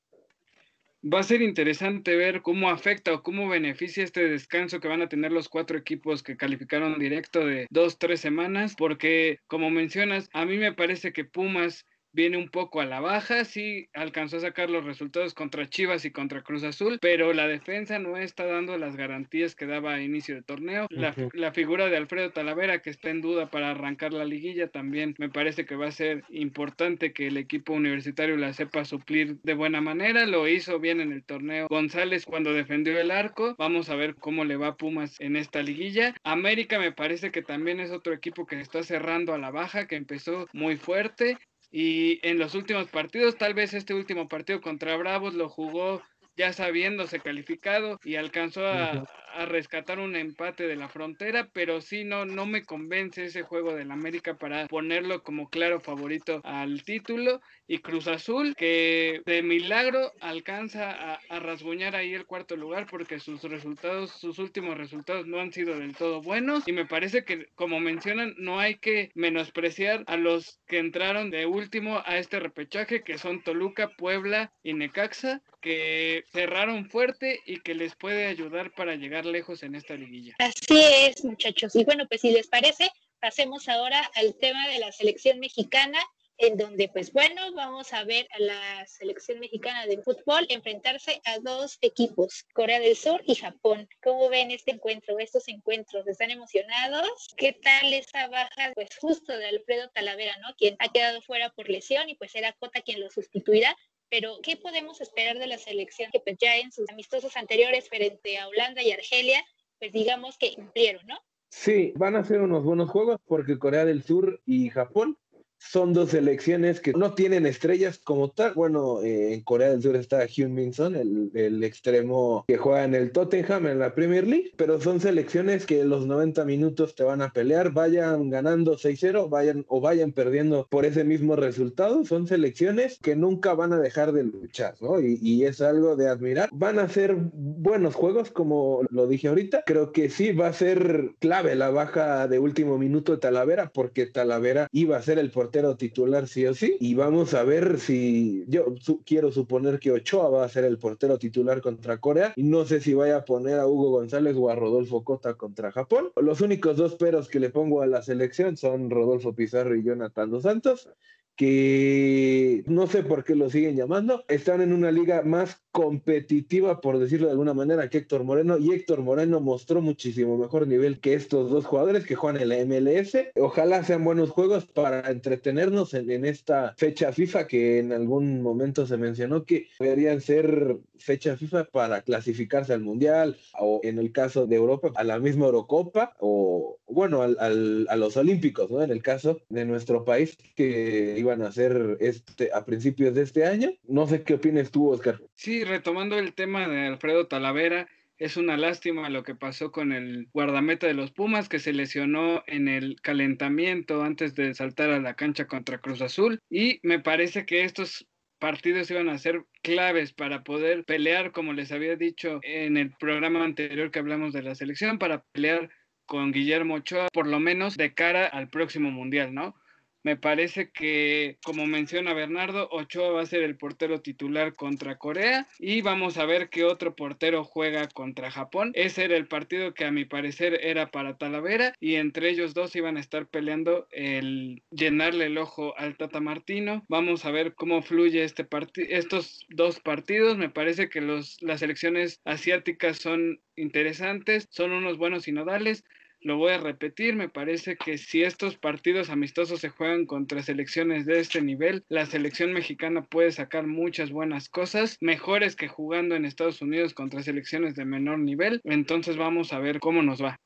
va 1.02 1.20
a 1.20 1.22
ser 1.22 1.42
interesante 1.42 2.16
ver 2.16 2.42
cómo 2.42 2.70
afecta 2.70 3.12
o 3.12 3.22
cómo 3.22 3.48
beneficia 3.48 4.04
este 4.04 4.28
descanso 4.28 4.80
que 4.80 4.88
van 4.88 5.02
a 5.02 5.08
tener 5.08 5.32
los 5.32 5.48
cuatro 5.48 5.78
equipos 5.78 6.22
que 6.22 6.36
calificaron 6.36 6.98
directo 6.98 7.46
de 7.46 7.66
dos, 7.70 7.98
tres 7.98 8.20
semanas, 8.20 8.74
porque 8.76 9.40
como 9.46 9.70
mencionas, 9.70 10.28
a 10.32 10.44
mí 10.44 10.58
me 10.58 10.72
parece 10.72 11.12
que 11.12 11.24
Pumas 11.24 11.86
viene 12.12 12.36
un 12.36 12.48
poco 12.48 12.80
a 12.80 12.86
la 12.86 13.00
baja, 13.00 13.44
sí 13.44 13.88
alcanzó 13.94 14.38
a 14.38 14.40
sacar 14.40 14.70
los 14.70 14.84
resultados 14.84 15.34
contra 15.34 15.68
Chivas 15.68 16.04
y 16.04 16.10
contra 16.10 16.42
Cruz 16.42 16.64
Azul, 16.64 16.98
pero 17.00 17.32
la 17.32 17.46
defensa 17.46 17.98
no 17.98 18.16
está 18.16 18.46
dando 18.46 18.76
las 18.78 18.96
garantías 18.96 19.54
que 19.54 19.66
daba 19.66 19.94
a 19.94 20.02
inicio 20.02 20.34
de 20.34 20.42
torneo. 20.42 20.86
La, 20.90 21.14
la, 21.32 21.52
figura 21.52 21.88
de 21.88 21.96
Alfredo 21.96 22.30
Talavera, 22.30 22.80
que 22.80 22.90
está 22.90 23.10
en 23.10 23.20
duda 23.20 23.50
para 23.50 23.70
arrancar 23.70 24.12
la 24.12 24.24
liguilla, 24.24 24.68
también 24.68 25.14
me 25.18 25.28
parece 25.28 25.66
que 25.66 25.76
va 25.76 25.88
a 25.88 25.92
ser 25.92 26.24
importante 26.28 27.12
que 27.12 27.26
el 27.26 27.36
equipo 27.36 27.72
universitario 27.72 28.36
la 28.36 28.52
sepa 28.52 28.84
suplir 28.84 29.38
de 29.42 29.54
buena 29.54 29.80
manera. 29.80 30.26
Lo 30.26 30.48
hizo 30.48 30.78
bien 30.78 31.00
en 31.00 31.12
el 31.12 31.24
torneo 31.24 31.68
González 31.68 32.24
cuando 32.24 32.52
defendió 32.52 32.98
el 32.98 33.10
arco. 33.10 33.54
Vamos 33.58 33.90
a 33.90 33.96
ver 33.96 34.14
cómo 34.14 34.44
le 34.44 34.56
va 34.56 34.68
a 34.68 34.76
Pumas 34.76 35.20
en 35.20 35.36
esta 35.36 35.62
liguilla. 35.62 36.14
América 36.22 36.78
me 36.78 36.92
parece 36.92 37.30
que 37.32 37.42
también 37.42 37.80
es 37.80 37.90
otro 37.90 38.12
equipo 38.12 38.46
que 38.46 38.60
está 38.60 38.82
cerrando 38.82 39.34
a 39.34 39.38
la 39.38 39.50
baja, 39.50 39.86
que 39.86 39.96
empezó 39.96 40.46
muy 40.52 40.76
fuerte 40.76 41.36
y 41.70 42.26
en 42.26 42.38
los 42.38 42.54
últimos 42.54 42.88
partidos, 42.88 43.36
tal 43.36 43.54
vez 43.54 43.74
este 43.74 43.94
último 43.94 44.28
partido 44.28 44.60
contra 44.60 44.96
Bravos 44.96 45.34
lo 45.34 45.48
jugó 45.48 46.02
ya 46.36 46.52
sabiéndose 46.52 47.20
calificado 47.20 47.98
y 48.04 48.14
alcanzó 48.14 48.66
a, 48.66 49.04
a 49.34 49.46
rescatar 49.46 49.98
un 49.98 50.16
empate 50.16 50.66
de 50.66 50.76
la 50.76 50.88
frontera, 50.88 51.48
pero 51.52 51.80
sí 51.80 52.04
no, 52.04 52.24
no 52.24 52.46
me 52.46 52.64
convence 52.64 53.24
ese 53.24 53.42
juego 53.42 53.74
del 53.74 53.90
América 53.90 54.34
para 54.34 54.66
ponerlo 54.66 55.22
como 55.22 55.48
claro 55.48 55.80
favorito 55.80 56.40
al 56.44 56.82
título. 56.82 57.40
Y 57.70 57.78
Cruz 57.78 58.08
Azul, 58.08 58.54
que 58.56 59.20
de 59.26 59.42
milagro 59.42 60.12
alcanza 60.20 60.90
a, 60.90 61.20
a 61.28 61.38
rasguñar 61.38 61.94
ahí 61.94 62.14
el 62.14 62.24
cuarto 62.24 62.56
lugar 62.56 62.86
porque 62.90 63.20
sus 63.20 63.42
resultados, 63.42 64.10
sus 64.10 64.38
últimos 64.38 64.78
resultados 64.78 65.26
no 65.26 65.38
han 65.40 65.52
sido 65.52 65.78
del 65.78 65.94
todo 65.94 66.22
buenos. 66.22 66.66
Y 66.66 66.72
me 66.72 66.86
parece 66.86 67.24
que, 67.24 67.46
como 67.54 67.78
mencionan, 67.80 68.34
no 68.38 68.58
hay 68.58 68.76
que 68.76 69.10
menospreciar 69.14 70.04
a 70.06 70.16
los 70.16 70.60
que 70.66 70.78
entraron 70.78 71.30
de 71.30 71.46
último 71.46 72.02
a 72.06 72.18
este 72.18 72.40
repechaje, 72.40 73.02
que 73.02 73.18
son 73.18 73.42
Toluca, 73.42 73.90
Puebla 73.90 74.52
y 74.62 74.74
Necaxa, 74.74 75.42
que 75.60 76.24
cerraron 76.32 76.88
fuerte 76.88 77.40
y 77.44 77.60
que 77.60 77.74
les 77.74 77.94
puede 77.96 78.26
ayudar 78.26 78.72
para 78.72 78.94
llegar 78.94 79.26
lejos 79.28 79.62
en 79.62 79.74
esta 79.74 79.94
liguilla. 79.94 80.34
Así 80.38 80.80
es, 80.80 81.24
muchachos. 81.24 81.74
Y 81.76 81.84
bueno, 81.84 82.06
pues 82.08 82.20
si 82.22 82.30
les 82.30 82.48
parece, 82.48 82.90
pasemos 83.20 83.68
ahora 83.68 84.10
al 84.14 84.34
tema 84.36 84.68
de 84.68 84.78
la 84.78 84.92
selección 84.92 85.38
mexicana, 85.38 85.98
en 86.38 86.56
donde, 86.56 86.88
pues 86.88 87.12
bueno, 87.12 87.52
vamos 87.54 87.92
a 87.92 88.04
ver 88.04 88.28
a 88.30 88.38
la 88.38 88.86
selección 88.86 89.40
mexicana 89.40 89.86
de 89.86 90.00
fútbol 90.02 90.46
enfrentarse 90.48 91.20
a 91.24 91.40
dos 91.40 91.78
equipos, 91.80 92.44
Corea 92.54 92.78
del 92.78 92.96
Sur 92.96 93.20
y 93.26 93.34
Japón. 93.34 93.88
¿Cómo 94.02 94.28
ven 94.28 94.52
este 94.52 94.70
encuentro, 94.70 95.18
estos 95.18 95.48
encuentros? 95.48 96.06
¿Están 96.06 96.30
emocionados? 96.30 97.34
¿Qué 97.36 97.54
tal 97.54 97.92
esa 97.92 98.28
baja, 98.28 98.72
pues 98.74 98.88
justo 99.00 99.36
de 99.36 99.46
Alfredo 99.46 99.90
Talavera, 99.90 100.36
¿no? 100.38 100.54
Quien 100.56 100.76
ha 100.78 100.88
quedado 100.92 101.20
fuera 101.22 101.50
por 101.50 101.68
lesión 101.68 102.08
y 102.08 102.14
pues 102.14 102.34
era 102.36 102.52
Cota 102.52 102.82
quien 102.82 103.00
lo 103.00 103.10
sustituirá 103.10 103.76
pero 104.10 104.38
¿qué 104.42 104.56
podemos 104.56 105.00
esperar 105.00 105.38
de 105.38 105.46
la 105.46 105.58
selección 105.58 106.10
que 106.10 106.20
pues 106.20 106.36
ya 106.38 106.56
en 106.56 106.72
sus 106.72 106.88
amistosos 106.90 107.36
anteriores 107.36 107.88
frente 107.88 108.38
a 108.38 108.48
Holanda 108.48 108.82
y 108.82 108.92
Argelia, 108.92 109.44
pues 109.78 109.92
digamos 109.92 110.38
que 110.38 110.54
cumplieron, 110.54 111.06
¿no? 111.06 111.18
Sí, 111.50 111.92
van 111.96 112.16
a 112.16 112.24
ser 112.24 112.40
unos 112.40 112.62
buenos 112.62 112.90
juegos 112.90 113.20
porque 113.26 113.58
Corea 113.58 113.84
del 113.84 114.02
Sur 114.02 114.42
y 114.44 114.68
Japón 114.68 115.18
son 115.58 115.92
dos 115.92 116.10
selecciones 116.10 116.80
que 116.80 116.92
no 116.92 117.14
tienen 117.14 117.46
estrellas 117.46 117.98
como 117.98 118.30
tal. 118.30 118.54
Bueno, 118.54 119.02
eh, 119.02 119.34
en 119.34 119.42
Corea 119.42 119.70
del 119.70 119.82
Sur 119.82 119.96
está 119.96 120.24
Hyun 120.24 120.54
Min 120.54 120.72
Son, 120.72 120.96
el, 120.96 121.30
el, 121.34 121.62
extremo 121.64 122.44
que 122.46 122.56
juega 122.56 122.84
en 122.84 122.94
el 122.94 123.12
Tottenham 123.12 123.66
en 123.66 123.78
la 123.78 123.94
Premier 123.94 124.26
League, 124.26 124.52
pero 124.56 124.80
son 124.80 125.00
selecciones 125.00 125.66
que 125.66 125.84
los 125.84 126.06
90 126.06 126.44
minutos 126.44 126.94
te 126.94 127.02
van 127.02 127.22
a 127.22 127.32
pelear, 127.32 127.72
vayan 127.72 128.30
ganando 128.30 128.76
6-0, 128.76 129.28
vayan 129.28 129.64
o 129.68 129.80
vayan 129.80 130.12
perdiendo 130.12 130.66
por 130.70 130.84
ese 130.84 131.04
mismo 131.04 131.36
resultado. 131.36 132.04
Son 132.04 132.26
selecciones 132.26 132.98
que 133.00 133.16
nunca 133.16 133.54
van 133.54 133.72
a 133.72 133.80
dejar 133.80 134.12
de 134.12 134.24
luchar, 134.24 134.74
¿no? 134.80 135.00
Y, 135.00 135.18
y 135.20 135.44
es 135.44 135.60
algo 135.60 135.96
de 135.96 136.08
admirar. 136.08 136.48
Van 136.52 136.78
a 136.78 136.88
ser 136.88 137.16
buenos 137.16 137.94
juegos, 137.94 138.30
como 138.30 138.82
lo 138.90 139.06
dije 139.06 139.28
ahorita. 139.28 139.64
Creo 139.66 139.92
que 139.92 140.08
sí 140.08 140.32
va 140.32 140.48
a 140.48 140.52
ser 140.52 141.12
clave 141.18 141.54
la 141.56 141.70
baja 141.70 142.28
de 142.28 142.38
último 142.38 142.78
minuto 142.78 143.12
de 143.12 143.18
Talavera, 143.18 143.70
porque 143.74 144.06
Talavera 144.06 144.68
iba 144.72 144.96
a 144.96 145.02
ser 145.02 145.18
el 145.18 145.30
portero 145.48 145.76
titular 145.76 146.28
sí 146.28 146.46
o 146.46 146.52
sí. 146.52 146.76
Y 146.78 146.94
vamos 146.94 147.32
a 147.32 147.42
ver 147.42 147.80
si 147.80 148.44
yo 148.48 148.66
quiero 149.06 149.32
suponer 149.32 149.78
que 149.78 149.92
Ochoa 149.92 150.28
va 150.28 150.44
a 150.44 150.48
ser 150.48 150.64
el 150.64 150.76
portero 150.76 151.18
titular 151.18 151.62
contra 151.62 151.98
Corea. 151.98 152.34
Y 152.36 152.42
no 152.42 152.66
sé 152.66 152.80
si 152.80 152.92
vaya 152.92 153.16
a 153.16 153.24
poner 153.24 153.58
a 153.58 153.66
Hugo 153.66 153.90
González 153.92 154.36
o 154.36 154.50
a 154.50 154.54
Rodolfo 154.54 155.04
Cota 155.04 155.34
contra 155.34 155.72
Japón. 155.72 156.10
Los 156.16 156.42
únicos 156.42 156.76
dos 156.76 156.96
peros 156.96 157.28
que 157.28 157.40
le 157.40 157.48
pongo 157.48 157.80
a 157.80 157.86
la 157.86 158.02
selección 158.02 158.58
son 158.58 158.90
Rodolfo 158.90 159.34
Pizarro 159.34 159.74
y 159.74 159.82
Jonathan 159.82 160.30
Dos 160.30 160.42
Santos 160.42 160.90
que 161.38 162.64
no 162.66 162.88
sé 162.88 163.04
por 163.04 163.22
qué 163.22 163.36
lo 163.36 163.48
siguen 163.48 163.76
llamando, 163.76 164.24
están 164.26 164.60
en 164.60 164.72
una 164.72 164.90
liga 164.90 165.22
más 165.22 165.62
competitiva, 165.70 166.80
por 166.80 166.98
decirlo 166.98 167.26
de 167.26 167.32
alguna 167.32 167.54
manera, 167.54 167.88
que 167.88 167.98
Héctor 167.98 168.24
Moreno, 168.24 168.58
y 168.58 168.72
Héctor 168.72 169.02
Moreno 169.02 169.38
mostró 169.38 169.80
muchísimo 169.80 170.36
mejor 170.36 170.66
nivel 170.66 170.98
que 170.98 171.14
estos 171.14 171.48
dos 171.48 171.64
jugadores 171.64 172.04
que 172.04 172.16
juegan 172.16 172.42
en 172.42 172.48
la 172.48 172.64
MLS. 172.64 173.16
Ojalá 173.36 173.84
sean 173.84 174.02
buenos 174.02 174.30
juegos 174.30 174.66
para 174.66 175.08
entretenernos 175.08 175.94
en, 175.94 176.24
esta 176.24 176.74
fecha 176.76 177.12
FIFA 177.12 177.46
que 177.46 177.78
en 177.78 177.92
algún 177.92 178.42
momento 178.42 178.84
se 178.84 178.96
mencionó 178.96 179.44
que 179.44 179.68
deberían 179.78 180.20
ser 180.20 180.78
fecha 180.96 181.36
FIFA 181.36 181.66
para 181.66 182.02
clasificarse 182.02 182.72
al 182.72 182.80
Mundial 182.80 183.36
o 183.60 183.78
en 183.84 184.00
el 184.00 184.10
caso 184.10 184.48
de 184.48 184.56
Europa 184.56 184.90
a 184.96 185.04
la 185.04 185.20
misma 185.20 185.46
Eurocopa 185.46 186.16
o 186.18 186.78
bueno, 186.88 187.22
al, 187.22 187.36
al, 187.38 187.86
a 187.88 187.96
los 187.96 188.16
Olímpicos, 188.16 188.70
¿no? 188.70 188.82
En 188.82 188.90
el 188.90 189.02
caso 189.02 189.40
de 189.48 189.64
nuestro 189.64 190.04
país 190.04 190.36
que 190.56 191.16
iban 191.28 191.42
a 191.42 191.52
ser 191.52 191.96
este, 192.00 192.50
a 192.52 192.64
principios 192.64 193.14
de 193.14 193.22
este 193.22 193.44
año. 193.44 193.70
No 193.86 194.06
sé 194.06 194.22
qué 194.22 194.34
opinas 194.34 194.70
tú, 194.70 194.90
Oscar. 194.90 195.20
Sí, 195.34 195.64
retomando 195.64 196.18
el 196.18 196.32
tema 196.32 196.66
de 196.68 196.86
Alfredo 196.86 197.26
Talavera, 197.26 197.88
es 198.18 198.36
una 198.36 198.56
lástima 198.56 199.08
lo 199.10 199.22
que 199.22 199.34
pasó 199.34 199.70
con 199.70 199.92
el 199.92 200.28
guardameta 200.32 200.86
de 200.86 200.94
los 200.94 201.12
Pumas 201.12 201.48
que 201.48 201.60
se 201.60 201.72
lesionó 201.72 202.42
en 202.46 202.66
el 202.66 203.00
calentamiento 203.00 204.02
antes 204.02 204.34
de 204.34 204.54
saltar 204.54 204.90
a 204.90 205.00
la 205.00 205.14
cancha 205.14 205.46
contra 205.46 205.78
Cruz 205.78 206.02
Azul 206.02 206.40
y 206.50 206.80
me 206.82 206.98
parece 206.98 207.46
que 207.46 207.62
estos 207.62 208.08
partidos 208.40 208.90
iban 208.90 209.08
a 209.08 209.18
ser 209.18 209.44
claves 209.62 210.12
para 210.12 210.42
poder 210.42 210.84
pelear, 210.84 211.32
como 211.32 211.52
les 211.52 211.70
había 211.70 211.96
dicho 211.96 212.40
en 212.42 212.76
el 212.76 212.92
programa 212.98 213.44
anterior 213.44 213.90
que 213.90 213.98
hablamos 213.98 214.32
de 214.32 214.42
la 214.42 214.54
selección, 214.54 214.98
para 214.98 215.22
pelear 215.32 215.70
con 216.06 216.32
Guillermo 216.32 216.74
Ochoa, 216.74 217.08
por 217.12 217.26
lo 217.26 217.38
menos 217.38 217.76
de 217.76 217.94
cara 217.94 218.26
al 218.26 218.48
próximo 218.48 218.90
Mundial, 218.90 219.34
¿no? 219.34 219.54
Me 220.02 220.16
parece 220.16 220.70
que, 220.70 221.38
como 221.44 221.66
menciona 221.66 222.14
Bernardo, 222.14 222.68
Ochoa 222.70 223.10
va 223.10 223.22
a 223.22 223.26
ser 223.26 223.42
el 223.42 223.56
portero 223.56 224.00
titular 224.00 224.54
contra 224.54 224.96
Corea 224.96 225.46
y 225.58 225.82
vamos 225.82 226.18
a 226.18 226.24
ver 226.24 226.50
qué 226.50 226.64
otro 226.64 226.94
portero 226.94 227.44
juega 227.44 227.88
contra 227.88 228.30
Japón. 228.30 228.72
Ese 228.74 229.04
era 229.04 229.16
el 229.16 229.26
partido 229.26 229.74
que 229.74 229.84
a 229.84 229.90
mi 229.90 230.04
parecer 230.04 230.60
era 230.62 230.90
para 230.90 231.16
Talavera 231.16 231.74
y 231.80 231.96
entre 231.96 232.30
ellos 232.30 232.54
dos 232.54 232.74
iban 232.76 232.96
a 232.96 233.00
estar 233.00 233.26
peleando 233.26 233.88
el 233.90 234.62
llenarle 234.70 235.26
el 235.26 235.38
ojo 235.38 235.76
al 235.76 235.96
Tata 235.96 236.20
Martino. 236.20 236.84
Vamos 236.88 237.24
a 237.24 237.30
ver 237.30 237.54
cómo 237.54 237.82
fluye 237.82 238.22
este 238.24 238.46
estos 238.88 239.46
dos 239.48 239.80
partidos. 239.80 240.38
Me 240.38 240.48
parece 240.48 240.88
que 240.88 241.00
los, 241.00 241.36
las 241.40 241.62
elecciones 241.62 242.20
asiáticas 242.24 242.98
son 242.98 243.40
interesantes, 243.56 244.46
son 244.50 244.72
unos 244.72 244.96
buenos 244.96 245.24
sinodales 245.24 245.84
lo 246.20 246.36
voy 246.36 246.52
a 246.52 246.58
repetir, 246.58 247.14
me 247.14 247.28
parece 247.28 247.76
que 247.76 247.96
si 247.98 248.22
estos 248.22 248.56
partidos 248.56 249.10
amistosos 249.10 249.60
se 249.60 249.68
juegan 249.68 250.06
contra 250.06 250.42
selecciones 250.42 251.06
de 251.06 251.20
este 251.20 251.40
nivel, 251.42 251.84
la 251.88 252.06
selección 252.06 252.52
mexicana 252.52 253.02
puede 253.04 253.32
sacar 253.32 253.66
muchas 253.66 254.10
buenas 254.10 254.48
cosas, 254.48 254.96
mejores 255.00 255.54
que 255.56 255.68
jugando 255.68 256.16
en 256.16 256.24
Estados 256.24 256.60
Unidos 256.60 256.94
contra 256.94 257.22
selecciones 257.22 257.74
de 257.74 257.84
menor 257.84 258.18
nivel. 258.18 258.60
Entonces 258.64 259.16
vamos 259.16 259.52
a 259.52 259.60
ver 259.60 259.80
cómo 259.80 260.02
nos 260.02 260.22
va. 260.22 260.36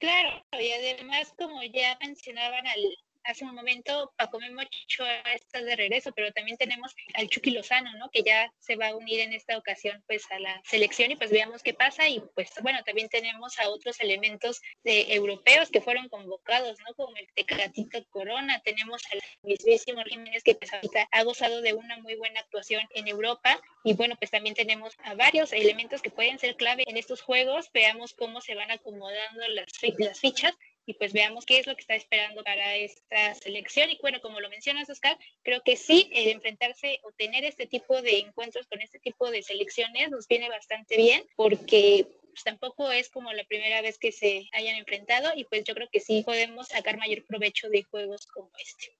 Claro, 0.00 0.44
y 0.52 0.70
además, 0.70 1.34
como 1.36 1.62
ya 1.64 1.98
mencionaban 2.00 2.66
al, 2.66 2.80
hace 3.28 3.44
un 3.44 3.54
momento 3.54 4.12
Paco 4.16 4.40
Memocho 4.40 5.04
está 5.34 5.62
de 5.62 5.76
regreso, 5.76 6.12
pero 6.12 6.32
también 6.32 6.56
tenemos 6.56 6.94
al 7.14 7.28
Chucky 7.28 7.50
Lozano, 7.50 7.92
¿no? 7.96 8.10
Que 8.10 8.22
ya 8.22 8.52
se 8.58 8.76
va 8.76 8.88
a 8.88 8.96
unir 8.96 9.20
en 9.20 9.32
esta 9.34 9.56
ocasión 9.58 10.02
pues 10.06 10.24
a 10.30 10.38
la 10.38 10.60
selección 10.64 11.10
y 11.10 11.16
pues 11.16 11.30
veamos 11.30 11.62
qué 11.62 11.74
pasa. 11.74 12.08
Y 12.08 12.22
pues 12.34 12.50
bueno, 12.62 12.82
también 12.84 13.08
tenemos 13.08 13.58
a 13.58 13.68
otros 13.68 14.00
elementos 14.00 14.60
de 14.82 15.12
europeos 15.14 15.70
que 15.70 15.82
fueron 15.82 16.08
convocados, 16.08 16.78
¿no? 16.80 16.94
Como 16.94 17.16
el 17.16 17.28
Tecatito 17.34 18.02
Corona, 18.08 18.60
tenemos 18.60 19.02
al 19.12 19.20
mismísimo 19.42 20.02
Jiménez 20.04 20.42
que 20.42 20.54
pues 20.54 20.70
ha 21.10 21.22
gozado 21.24 21.60
de 21.60 21.74
una 21.74 21.98
muy 21.98 22.14
buena 22.14 22.40
actuación 22.40 22.82
en 22.94 23.08
Europa. 23.08 23.60
Y 23.84 23.92
bueno, 23.92 24.16
pues 24.18 24.30
también 24.30 24.54
tenemos 24.54 24.94
a 25.04 25.14
varios 25.14 25.52
elementos 25.52 26.00
que 26.00 26.10
pueden 26.10 26.38
ser 26.38 26.56
clave 26.56 26.84
en 26.86 26.96
estos 26.96 27.20
juegos, 27.20 27.70
veamos 27.72 28.14
cómo 28.14 28.40
se 28.40 28.54
van 28.54 28.70
acomodando 28.70 29.46
las, 29.48 29.66
las 29.98 30.20
fichas 30.20 30.54
y 30.88 30.94
pues 30.94 31.12
veamos 31.12 31.44
qué 31.44 31.58
es 31.58 31.66
lo 31.66 31.74
que 31.74 31.82
está 31.82 31.94
esperando 31.96 32.42
para 32.42 32.76
esta 32.76 33.34
selección. 33.34 33.90
Y 33.90 33.98
bueno, 34.00 34.22
como 34.22 34.40
lo 34.40 34.48
mencionas, 34.48 34.88
Oscar, 34.88 35.18
creo 35.42 35.60
que 35.62 35.76
sí, 35.76 36.08
el 36.14 36.30
enfrentarse 36.30 36.98
o 37.02 37.12
tener 37.12 37.44
este 37.44 37.66
tipo 37.66 38.00
de 38.00 38.20
encuentros 38.20 38.66
con 38.68 38.80
este 38.80 38.98
tipo 38.98 39.30
de 39.30 39.42
selecciones 39.42 40.10
nos 40.10 40.26
viene 40.26 40.48
bastante 40.48 40.96
bien 40.96 41.22
porque 41.36 42.08
pues, 42.22 42.42
tampoco 42.42 42.90
es 42.90 43.10
como 43.10 43.30
la 43.34 43.44
primera 43.44 43.82
vez 43.82 43.98
que 43.98 44.12
se 44.12 44.48
hayan 44.52 44.76
enfrentado 44.76 45.28
y 45.36 45.44
pues 45.44 45.62
yo 45.64 45.74
creo 45.74 45.90
que 45.92 46.00
sí 46.00 46.22
podemos 46.24 46.68
sacar 46.68 46.96
mayor 46.96 47.22
provecho 47.26 47.68
de 47.68 47.82
juegos 47.82 48.26
como 48.26 48.50
este. 48.56 48.96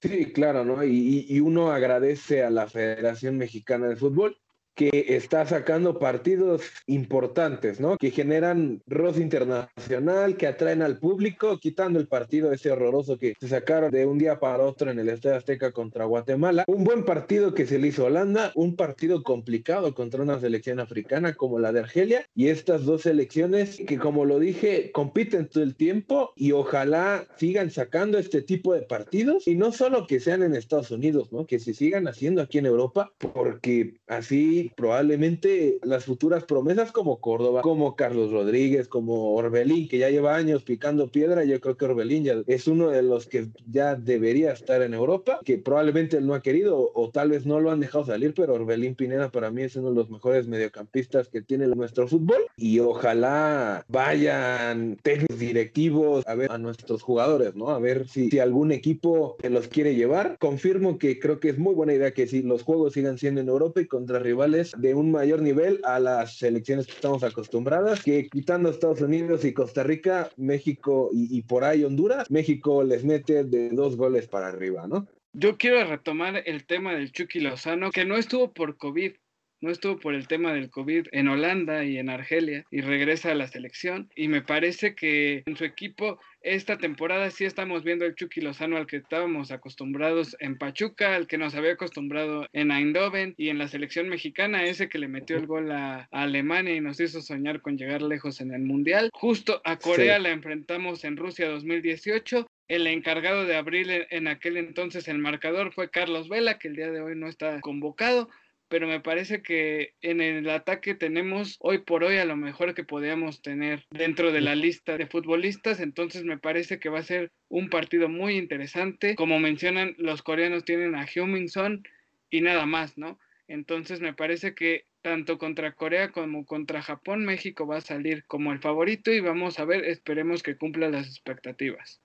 Sí, 0.00 0.32
claro, 0.32 0.64
¿no? 0.64 0.82
Y, 0.82 1.26
y 1.28 1.40
uno 1.40 1.72
agradece 1.72 2.42
a 2.42 2.48
la 2.48 2.68
Federación 2.68 3.36
Mexicana 3.36 3.86
de 3.86 3.96
Fútbol 3.96 4.40
que 4.78 5.06
está 5.08 5.44
sacando 5.44 5.98
partidos 5.98 6.62
importantes, 6.86 7.80
¿no? 7.80 7.96
Que 7.98 8.12
generan 8.12 8.80
roce 8.86 9.20
internacional, 9.20 10.36
que 10.36 10.46
atraen 10.46 10.82
al 10.82 10.98
público, 11.00 11.58
quitando 11.58 11.98
el 11.98 12.06
partido 12.06 12.52
ese 12.52 12.70
horroroso 12.70 13.18
que 13.18 13.34
se 13.40 13.48
sacaron 13.48 13.90
de 13.90 14.06
un 14.06 14.18
día 14.18 14.38
para 14.38 14.62
otro 14.62 14.92
en 14.92 15.00
el 15.00 15.08
Estadio 15.08 15.36
Azteca 15.36 15.72
contra 15.72 16.04
Guatemala. 16.04 16.62
Un 16.68 16.84
buen 16.84 17.04
partido 17.04 17.54
que 17.54 17.66
se 17.66 17.80
le 17.80 17.88
hizo 17.88 18.04
Holanda, 18.04 18.52
un 18.54 18.76
partido 18.76 19.24
complicado 19.24 19.96
contra 19.96 20.22
una 20.22 20.38
selección 20.38 20.78
africana 20.78 21.34
como 21.34 21.58
la 21.58 21.72
de 21.72 21.80
Argelia 21.80 22.26
y 22.36 22.46
estas 22.46 22.84
dos 22.84 23.02
selecciones 23.02 23.78
que 23.84 23.98
como 23.98 24.26
lo 24.26 24.38
dije, 24.38 24.92
compiten 24.92 25.48
todo 25.48 25.64
el 25.64 25.74
tiempo 25.74 26.32
y 26.36 26.52
ojalá 26.52 27.26
sigan 27.36 27.72
sacando 27.72 28.16
este 28.16 28.42
tipo 28.42 28.74
de 28.74 28.82
partidos 28.82 29.48
y 29.48 29.56
no 29.56 29.72
solo 29.72 30.06
que 30.06 30.20
sean 30.20 30.44
en 30.44 30.54
Estados 30.54 30.92
Unidos, 30.92 31.32
¿no? 31.32 31.46
Que 31.46 31.58
se 31.58 31.74
sigan 31.74 32.06
haciendo 32.06 32.42
aquí 32.42 32.58
en 32.58 32.66
Europa 32.66 33.10
porque 33.18 33.94
así 34.06 34.67
probablemente 34.74 35.78
las 35.82 36.04
futuras 36.04 36.44
promesas 36.44 36.92
como 36.92 37.20
Córdoba, 37.20 37.62
como 37.62 37.96
Carlos 37.96 38.30
Rodríguez, 38.30 38.88
como 38.88 39.34
Orbelín, 39.34 39.88
que 39.88 39.98
ya 39.98 40.10
lleva 40.10 40.36
años 40.36 40.62
picando 40.62 41.10
piedra, 41.10 41.44
yo 41.44 41.60
creo 41.60 41.76
que 41.76 41.84
Orbelín 41.84 42.24
ya 42.24 42.42
es 42.46 42.66
uno 42.66 42.90
de 42.90 43.02
los 43.02 43.26
que 43.26 43.48
ya 43.70 43.94
debería 43.94 44.52
estar 44.52 44.82
en 44.82 44.94
Europa, 44.94 45.40
que 45.44 45.58
probablemente 45.58 46.16
él 46.16 46.26
no 46.26 46.34
ha 46.34 46.42
querido 46.42 46.90
o 46.94 47.10
tal 47.10 47.30
vez 47.30 47.46
no 47.46 47.60
lo 47.60 47.70
han 47.70 47.80
dejado 47.80 48.06
salir, 48.06 48.34
pero 48.34 48.54
Orbelín 48.54 48.94
Pineda 48.94 49.30
para 49.30 49.50
mí 49.50 49.62
es 49.62 49.76
uno 49.76 49.90
de 49.90 49.96
los 49.96 50.10
mejores 50.10 50.46
mediocampistas 50.46 51.28
que 51.28 51.42
tiene 51.42 51.66
nuestro 51.68 52.08
fútbol 52.08 52.38
y 52.56 52.78
ojalá 52.80 53.84
vayan 53.88 54.98
técnicos 55.02 55.38
directivos 55.38 56.26
a 56.26 56.34
ver 56.34 56.50
a 56.50 56.58
nuestros 56.58 57.02
jugadores, 57.02 57.54
¿no? 57.54 57.70
A 57.70 57.78
ver 57.78 58.08
si, 58.08 58.30
si 58.30 58.38
algún 58.38 58.72
equipo 58.72 59.36
que 59.38 59.50
los 59.50 59.68
quiere 59.68 59.94
llevar. 59.94 60.36
Confirmo 60.38 60.98
que 60.98 61.18
creo 61.18 61.40
que 61.40 61.50
es 61.50 61.58
muy 61.58 61.74
buena 61.74 61.94
idea 61.94 62.12
que 62.12 62.26
si 62.26 62.42
los 62.42 62.62
juegos 62.62 62.94
sigan 62.94 63.18
siendo 63.18 63.40
en 63.40 63.48
Europa 63.48 63.80
y 63.80 63.86
contra 63.86 64.18
rivales 64.18 64.57
de 64.76 64.94
un 64.94 65.10
mayor 65.10 65.42
nivel 65.42 65.80
a 65.84 65.98
las 65.98 66.38
selecciones 66.38 66.86
que 66.86 66.92
estamos 66.92 67.22
acostumbradas, 67.22 68.02
que 68.02 68.28
quitando 68.28 68.70
Estados 68.70 69.00
Unidos 69.00 69.44
y 69.44 69.52
Costa 69.52 69.82
Rica, 69.82 70.30
México 70.36 71.10
y, 71.12 71.36
y 71.36 71.42
por 71.42 71.64
ahí 71.64 71.84
Honduras, 71.84 72.30
México 72.30 72.82
les 72.82 73.04
mete 73.04 73.44
de 73.44 73.70
dos 73.70 73.96
goles 73.96 74.26
para 74.28 74.48
arriba, 74.48 74.86
¿no? 74.86 75.06
Yo 75.32 75.56
quiero 75.56 75.84
retomar 75.84 76.42
el 76.46 76.64
tema 76.66 76.94
del 76.94 77.12
Chucky 77.12 77.40
Lozano, 77.40 77.90
que 77.90 78.04
no 78.04 78.16
estuvo 78.16 78.52
por 78.52 78.76
COVID, 78.76 79.12
no 79.60 79.70
estuvo 79.70 79.98
por 79.98 80.14
el 80.14 80.28
tema 80.28 80.52
del 80.52 80.70
COVID 80.70 81.08
en 81.12 81.28
Holanda 81.28 81.84
y 81.84 81.98
en 81.98 82.10
Argelia 82.10 82.64
y 82.70 82.80
regresa 82.80 83.32
a 83.32 83.34
la 83.34 83.46
selección 83.46 84.10
y 84.14 84.28
me 84.28 84.42
parece 84.42 84.94
que 84.94 85.42
en 85.46 85.56
su 85.56 85.64
equipo 85.64 86.18
esta 86.40 86.78
temporada 86.78 87.30
sí 87.30 87.44
estamos 87.44 87.82
viendo 87.82 88.04
el 88.04 88.14
Chucky 88.14 88.40
Lozano 88.40 88.76
al 88.76 88.86
que 88.86 88.96
estábamos 88.96 89.50
acostumbrados 89.50 90.36
en 90.38 90.56
Pachuca, 90.56 91.16
al 91.16 91.26
que 91.26 91.36
nos 91.36 91.54
había 91.54 91.72
acostumbrado 91.72 92.46
en 92.52 92.70
Eindhoven 92.70 93.34
y 93.36 93.48
en 93.48 93.58
la 93.58 93.68
selección 93.68 94.08
mexicana, 94.08 94.64
ese 94.64 94.88
que 94.88 94.98
le 94.98 95.08
metió 95.08 95.36
el 95.36 95.46
gol 95.46 95.72
a, 95.72 96.08
a 96.10 96.22
Alemania 96.22 96.74
y 96.74 96.80
nos 96.80 97.00
hizo 97.00 97.20
soñar 97.20 97.60
con 97.60 97.76
llegar 97.76 98.02
lejos 98.02 98.40
en 98.40 98.54
el 98.54 98.62
Mundial. 98.62 99.10
Justo 99.12 99.60
a 99.64 99.76
Corea 99.78 100.16
sí. 100.16 100.22
la 100.22 100.30
enfrentamos 100.30 101.04
en 101.04 101.16
Rusia 101.16 101.48
2018 101.48 102.46
el 102.68 102.86
encargado 102.86 103.46
de 103.46 103.56
abrir 103.56 104.06
en 104.10 104.28
aquel 104.28 104.58
entonces 104.58 105.08
el 105.08 105.18
marcador 105.18 105.72
fue 105.72 105.90
Carlos 105.90 106.28
Vela, 106.28 106.58
que 106.58 106.68
el 106.68 106.76
día 106.76 106.90
de 106.90 107.00
hoy 107.00 107.16
no 107.16 107.26
está 107.26 107.60
convocado, 107.60 108.28
pero 108.68 108.86
me 108.86 109.00
parece 109.00 109.42
que 109.42 109.94
en 110.00 110.20
el 110.20 110.48
ataque 110.50 110.94
tenemos 110.94 111.56
hoy 111.60 111.78
por 111.78 112.04
hoy 112.04 112.18
a 112.18 112.24
lo 112.24 112.36
mejor 112.36 112.74
que 112.74 112.84
podíamos 112.84 113.42
tener 113.42 113.84
dentro 113.90 114.32
de 114.32 114.40
la 114.40 114.54
lista 114.54 114.96
de 114.96 115.06
futbolistas, 115.06 115.80
entonces 115.80 116.24
me 116.24 116.38
parece 116.38 116.78
que 116.78 116.88
va 116.88 116.98
a 116.98 117.02
ser 117.02 117.30
un 117.48 117.70
partido 117.70 118.08
muy 118.08 118.36
interesante. 118.36 119.14
Como 119.14 119.38
mencionan, 119.40 119.94
los 119.98 120.22
coreanos 120.22 120.64
tienen 120.64 120.94
a 120.94 121.06
Hummingson 121.06 121.82
y 122.30 122.40
nada 122.40 122.66
más, 122.66 122.98
¿no? 122.98 123.18
Entonces 123.48 124.00
me 124.00 124.12
parece 124.12 124.54
que 124.54 124.84
tanto 125.00 125.38
contra 125.38 125.72
Corea 125.72 126.10
como 126.10 126.44
contra 126.44 126.82
Japón, 126.82 127.24
México 127.24 127.66
va 127.66 127.78
a 127.78 127.80
salir 127.80 128.24
como 128.26 128.52
el 128.52 128.58
favorito 128.58 129.10
y 129.10 129.20
vamos 129.20 129.58
a 129.58 129.64
ver, 129.64 129.84
esperemos 129.84 130.42
que 130.42 130.56
cumpla 130.56 130.90
las 130.90 131.06
expectativas. 131.06 132.02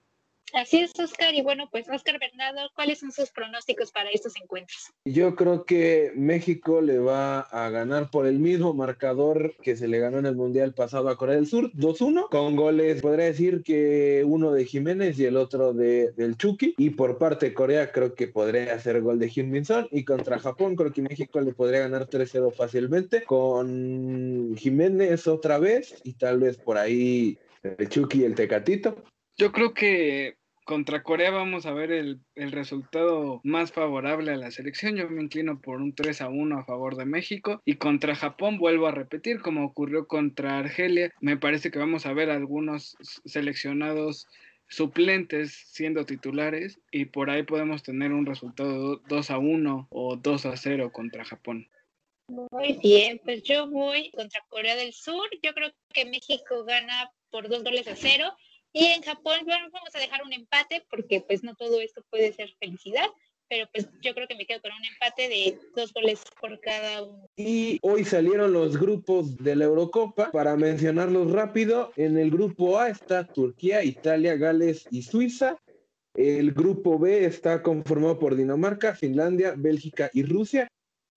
Así 0.53 0.81
es, 0.81 0.91
Oscar. 1.00 1.33
Y 1.33 1.41
bueno, 1.41 1.67
pues 1.72 1.89
Oscar 1.89 2.19
Bernardo, 2.19 2.69
¿cuáles 2.75 3.00
son 3.00 3.12
sus 3.12 3.31
pronósticos 3.31 3.91
para 3.91 4.12
estos 4.12 4.36
encuentros? 4.39 4.91
Yo 5.03 5.36
creo 5.36 5.65
que 5.65 6.12
México 6.15 6.79
le 6.79 7.00
va 7.00 7.39
a 7.39 7.72
ganar 7.72 8.12
por 8.12 8.27
el 8.27 8.38
mismo 8.38 8.72
marcador 8.75 9.55
que 9.63 9.75
se 9.75 9.88
le 9.88 9.98
ganó 9.98 10.19
en 10.19 10.27
el 10.27 10.36
Mundial 10.36 10.75
pasado 10.75 11.10
a 11.10 11.17
Corea 11.17 11.36
del 11.36 11.48
Sur, 11.48 11.72
2-1, 11.74 12.29
con 12.29 12.55
goles, 12.55 13.01
podría 13.01 13.25
decir 13.25 13.63
que 13.63 14.24
uno 14.27 14.51
de 14.51 14.65
Jiménez 14.65 15.17
y 15.17 15.25
el 15.25 15.38
otro 15.38 15.74
de, 15.74 16.12
del 16.12 16.38
Chucky. 16.38 16.75
Y 16.77 16.91
por 16.91 17.17
parte 17.17 17.48
de 17.48 17.53
Corea 17.55 17.91
creo 17.91 18.13
que 18.13 18.27
podría 18.27 18.75
hacer 18.75 19.01
gol 19.01 19.17
de 19.17 19.29
Hyun 19.29 19.65
Son. 19.65 19.88
Y 19.89 20.05
contra 20.05 20.38
Japón 20.38 20.75
creo 20.75 20.93
que 20.93 21.01
México 21.01 21.41
le 21.41 21.53
podría 21.53 21.79
ganar 21.79 22.07
3-0 22.07 22.53
fácilmente 22.53 23.24
con 23.24 24.55
Jiménez 24.55 25.27
otra 25.27 25.57
vez 25.57 26.00
y 26.03 26.13
tal 26.13 26.39
vez 26.39 26.57
por 26.57 26.77
ahí 26.77 27.39
el 27.63 27.89
Chucky 27.89 28.22
y 28.22 28.25
el 28.25 28.36
Tecatito. 28.36 29.03
Yo 29.36 29.51
creo 29.51 29.74
que 29.74 30.38
contra 30.65 31.03
Corea 31.03 31.32
vamos 31.32 31.65
a 31.65 31.74
ver 31.74 31.91
el, 31.91 32.22
resultado 32.36 33.41
más 33.43 33.72
favorable 33.72 34.32
a 34.32 34.38
la 34.38 34.51
selección. 34.51 34.96
Yo 34.96 35.10
me 35.10 35.22
inclino 35.22 35.62
por 35.62 35.82
un 35.82 35.93
3 35.93 36.22
a 36.22 36.29
1 36.29 36.58
a 36.58 36.65
favor 36.65 36.96
de 36.96 37.05
México. 37.05 37.62
Y 37.65 37.75
contra 37.75 38.15
Japón 38.15 38.58
vuelvo 38.58 38.88
a 38.88 38.91
repetir, 38.91 39.41
como 39.41 39.65
ocurrió 39.65 40.08
contra 40.08 40.60
Argelia. 40.60 41.13
Me 41.22 41.38
parece 41.38 41.72
que 41.72 41.79
vamos 41.79 42.05
a 42.05 42.13
ver 42.13 42.29
algunos 42.29 42.96
seleccionados 43.25 44.27
suplentes 44.67 45.53
siendo 45.67 46.05
titulares 46.05 46.79
y 46.89 47.05
por 47.05 47.29
ahí 47.29 47.43
podemos 47.43 47.84
tener 47.84 48.12
un 48.12 48.25
resultado 48.25 48.98
2 49.08 49.32
a 49.32 49.38
1 49.38 49.88
o 49.89 50.15
2 50.15 50.46
a 50.46 50.58
0 50.58 50.91
contra 50.91 51.25
Japón. 51.25 51.67
Muy 52.27 52.79
bien, 52.82 53.20
pues 53.24 53.43
yo 53.43 53.70
voy 53.70 54.10
contra 54.12 54.41
Corea 54.48 54.75
del 54.75 54.93
Sur. 54.93 55.29
Yo 55.43 55.53
creo 55.53 55.72
que 55.93 56.05
México 56.05 56.63
gana 56.63 57.12
por 57.29 57.50
dos 57.50 57.63
goles 57.63 57.88
a 57.88 57.96
cero 57.96 58.34
y 58.74 58.86
en 58.86 59.01
Japón, 59.01 59.39
bueno, 59.46 59.68
vamos 59.72 59.96
a 59.96 60.00
dejar 60.00 60.24
un 60.24 60.34
empate 60.34 60.86
porque 60.89 61.22
pues 61.22 61.44
no 61.44 61.56
todo 61.56 61.80
esto 61.80 62.03
puede 62.10 62.34
ser 62.34 62.50
felicidad, 62.60 63.08
pero 63.48 63.68
pues 63.72 63.88
yo 64.01 64.13
creo 64.15 64.27
que 64.27 64.36
me 64.36 64.46
quedo 64.46 64.62
con 64.62 64.72
un 64.72 64.86
empate 64.86 65.30
de 65.30 65.60
dos 65.75 65.94
goles 65.94 66.22
por 66.42 66.60
cada 66.60 67.03
uno. 67.03 67.27
Y 67.36 67.77
hoy 67.84 68.03
salieron 68.03 68.51
los 68.51 68.77
grupos 68.77 69.38
de 69.38 69.56
la 69.56 69.65
Eurocopa, 69.65 70.32
para 70.32 70.56
mencionarlos 70.56 71.32
rápido, 71.32 71.92
en 71.96 72.18
el 72.18 72.32
grupo 72.32 72.80
A 72.80 72.89
está 72.89 73.27
Turquía, 73.27 73.84
Italia, 73.84 74.36
Gales 74.36 74.88
y 74.89 75.03
Suiza. 75.03 75.60
El 76.15 76.51
grupo 76.53 77.00
B 77.00 77.25
está 77.25 77.62
conformado 77.62 78.20
por 78.20 78.36
Dinamarca, 78.36 78.96
Finlandia, 78.96 79.53
Bélgica 79.58 80.10
y 80.13 80.24
Rusia. 80.24 80.68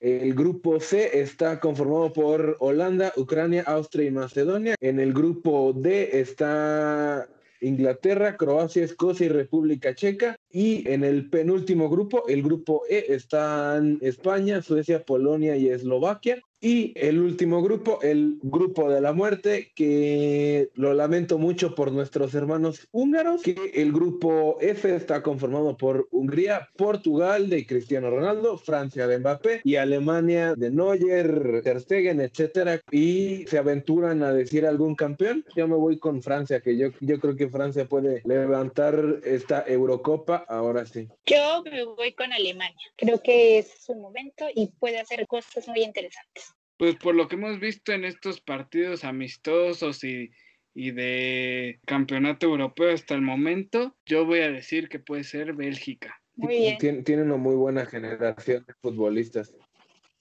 El 0.00 0.34
grupo 0.34 0.78
C 0.78 1.20
está 1.20 1.58
conformado 1.58 2.12
por 2.12 2.56
Holanda, 2.60 3.12
Ucrania, 3.16 3.62
Austria 3.66 4.08
y 4.08 4.10
Macedonia. 4.10 4.74
En 4.80 5.00
el 5.00 5.12
grupo 5.14 5.72
D 5.74 6.20
está 6.20 7.28
Inglaterra, 7.60 8.36
Croacia, 8.36 8.84
Escocia 8.84 9.26
y 9.26 9.30
República 9.30 9.94
Checa. 9.94 10.36
Y 10.50 10.88
en 10.88 11.04
el 11.04 11.28
penúltimo 11.30 11.88
grupo, 11.88 12.26
el 12.28 12.42
grupo 12.42 12.82
E, 12.88 13.06
están 13.08 13.98
España, 14.00 14.62
Suecia, 14.62 15.04
Polonia 15.04 15.56
y 15.56 15.68
Eslovaquia. 15.68 16.40
Y 16.60 16.92
el 16.96 17.20
último 17.20 17.62
grupo, 17.62 18.00
el 18.02 18.38
grupo 18.42 18.90
de 18.90 19.00
la 19.00 19.12
muerte, 19.12 19.72
que 19.74 20.70
lo 20.74 20.94
lamento 20.94 21.36
mucho 21.36 21.74
por 21.74 21.92
nuestros 21.92 22.34
hermanos 22.34 22.88
húngaros, 22.92 23.42
que 23.42 23.72
el 23.74 23.92
grupo 23.92 24.58
F 24.60 24.94
está 24.94 25.22
conformado 25.22 25.76
por 25.76 26.08
Hungría, 26.10 26.68
Portugal 26.76 27.50
de 27.50 27.66
Cristiano 27.66 28.10
Ronaldo, 28.10 28.56
Francia 28.56 29.06
de 29.06 29.18
Mbappé 29.18 29.60
y 29.64 29.76
Alemania 29.76 30.54
de 30.56 30.70
Neuer, 30.70 31.60
Ter 31.62 31.80
Stegen, 31.80 32.20
etcétera, 32.20 32.80
y 32.90 33.44
se 33.46 33.58
aventuran 33.58 34.22
a 34.22 34.32
decir 34.32 34.64
algún 34.64 34.94
campeón. 34.94 35.44
Yo 35.54 35.68
me 35.68 35.76
voy 35.76 35.98
con 35.98 36.22
Francia, 36.22 36.60
que 36.60 36.76
yo, 36.76 36.88
yo 37.00 37.20
creo 37.20 37.36
que 37.36 37.48
Francia 37.48 37.86
puede 37.86 38.22
levantar 38.24 39.20
esta 39.24 39.62
Eurocopa 39.66 40.44
ahora 40.48 40.86
sí. 40.86 41.06
Yo 41.26 41.62
me 41.64 41.84
voy 41.84 42.12
con 42.12 42.32
Alemania. 42.32 42.74
Creo 42.96 43.22
que 43.22 43.58
es 43.58 43.68
su 43.84 43.94
momento 43.94 44.46
y 44.54 44.68
puede 44.68 44.98
hacer 44.98 45.26
cosas 45.26 45.68
muy 45.68 45.82
interesantes. 45.82 46.45
Pues 46.78 46.96
por 46.96 47.14
lo 47.14 47.28
que 47.28 47.36
hemos 47.36 47.58
visto 47.58 47.92
en 47.92 48.04
estos 48.04 48.40
partidos 48.40 49.04
amistosos 49.04 50.04
y, 50.04 50.30
de 50.74 51.80
campeonato 51.86 52.46
europeo 52.46 52.92
hasta 52.92 53.14
el 53.14 53.22
momento, 53.22 53.96
yo 54.04 54.26
voy 54.26 54.40
a 54.40 54.50
decir 54.50 54.88
que 54.88 54.98
puede 54.98 55.24
ser 55.24 55.54
Bélgica. 55.54 56.20
Muy 56.34 56.76
Tiene 56.78 57.22
una 57.22 57.36
muy 57.36 57.54
buena 57.54 57.86
generación 57.86 58.64
de 58.66 58.74
futbolistas 58.82 59.54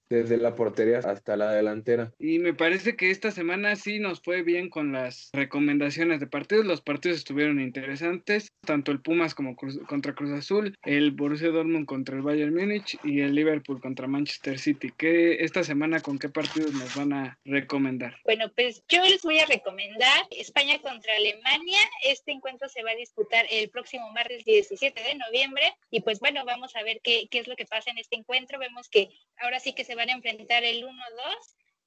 desde 0.10 0.38
la 0.38 0.56
portería 0.56 1.00
hasta 1.00 1.36
la 1.38 1.52
delantera. 1.52 2.14
Y 2.20 2.40
me 2.40 2.54
parece 2.54 2.96
que 2.96 3.12
esta 3.12 3.32
semana 3.32 3.76
sí 3.76 4.00
nos 4.00 4.22
fue 4.22 4.44
bien 4.44 4.70
con 4.70 4.92
las 4.92 5.30
recomendaciones 5.34 6.20
de 6.20 6.28
partidos. 6.28 6.66
Los 6.66 6.82
partidos 6.82 7.18
estuvieron 7.18 7.60
interesantes, 7.60 8.50
tanto 8.62 8.92
el 8.92 9.02
Pumas 9.02 9.36
como 9.36 9.56
contra 9.56 10.14
Cruz 10.14 10.32
Azul, 10.32 10.76
el 10.84 11.12
Borussia 11.12 11.50
Dortmund 11.50 11.86
contra 11.86 12.16
el 12.16 12.22
Bayern 12.22 12.54
Múnich 12.54 12.98
y 13.04 13.22
el 13.22 13.36
Liverpool 13.36 13.82
contra 13.82 14.08
Manchester 14.08 14.60
City. 14.60 14.92
¿Qué, 14.98 15.44
esta 15.44 15.64
semana 15.64 16.00
con 16.02 16.20
qué 16.20 16.30
partidos 16.30 16.74
nos 16.74 16.96
van 16.96 17.14
a 17.14 17.40
recomendar? 17.46 18.18
Bueno, 18.24 18.52
pues 18.56 18.84
yo 18.90 19.04
les 19.04 19.22
voy 19.24 19.40
a 19.40 19.46
recomendar 19.46 20.26
España 20.32 20.80
contra 20.80 21.16
Alemania. 21.16 21.80
Este 22.06 22.32
encuentro 22.32 22.70
se 22.70 22.84
va 22.84 22.92
a 22.92 22.96
disputar 22.96 23.46
el 23.52 23.70
próximo 23.70 24.12
martes 24.12 24.46
17 24.46 25.02
de 25.02 25.16
noviembre 25.16 25.74
y 25.92 26.02
pues 26.02 26.20
bueno, 26.20 26.46
vamos 26.46 26.76
a 26.76 26.84
ver 26.84 27.00
qué, 27.04 27.28
qué 27.30 27.40
es 27.40 27.48
lo 27.48 27.56
que 27.56 27.66
pasa 27.66 27.92
en 27.92 27.98
este 27.98 28.16
encuentro. 28.16 28.60
Vemos 28.60 28.90
que 28.90 29.10
ahora 29.38 29.60
sí 29.60 29.74
que 29.74 29.84
se 29.84 29.95
van 29.96 30.10
a 30.10 30.14
enfrentar 30.14 30.64
el 30.64 30.84
1-2. 30.84 30.92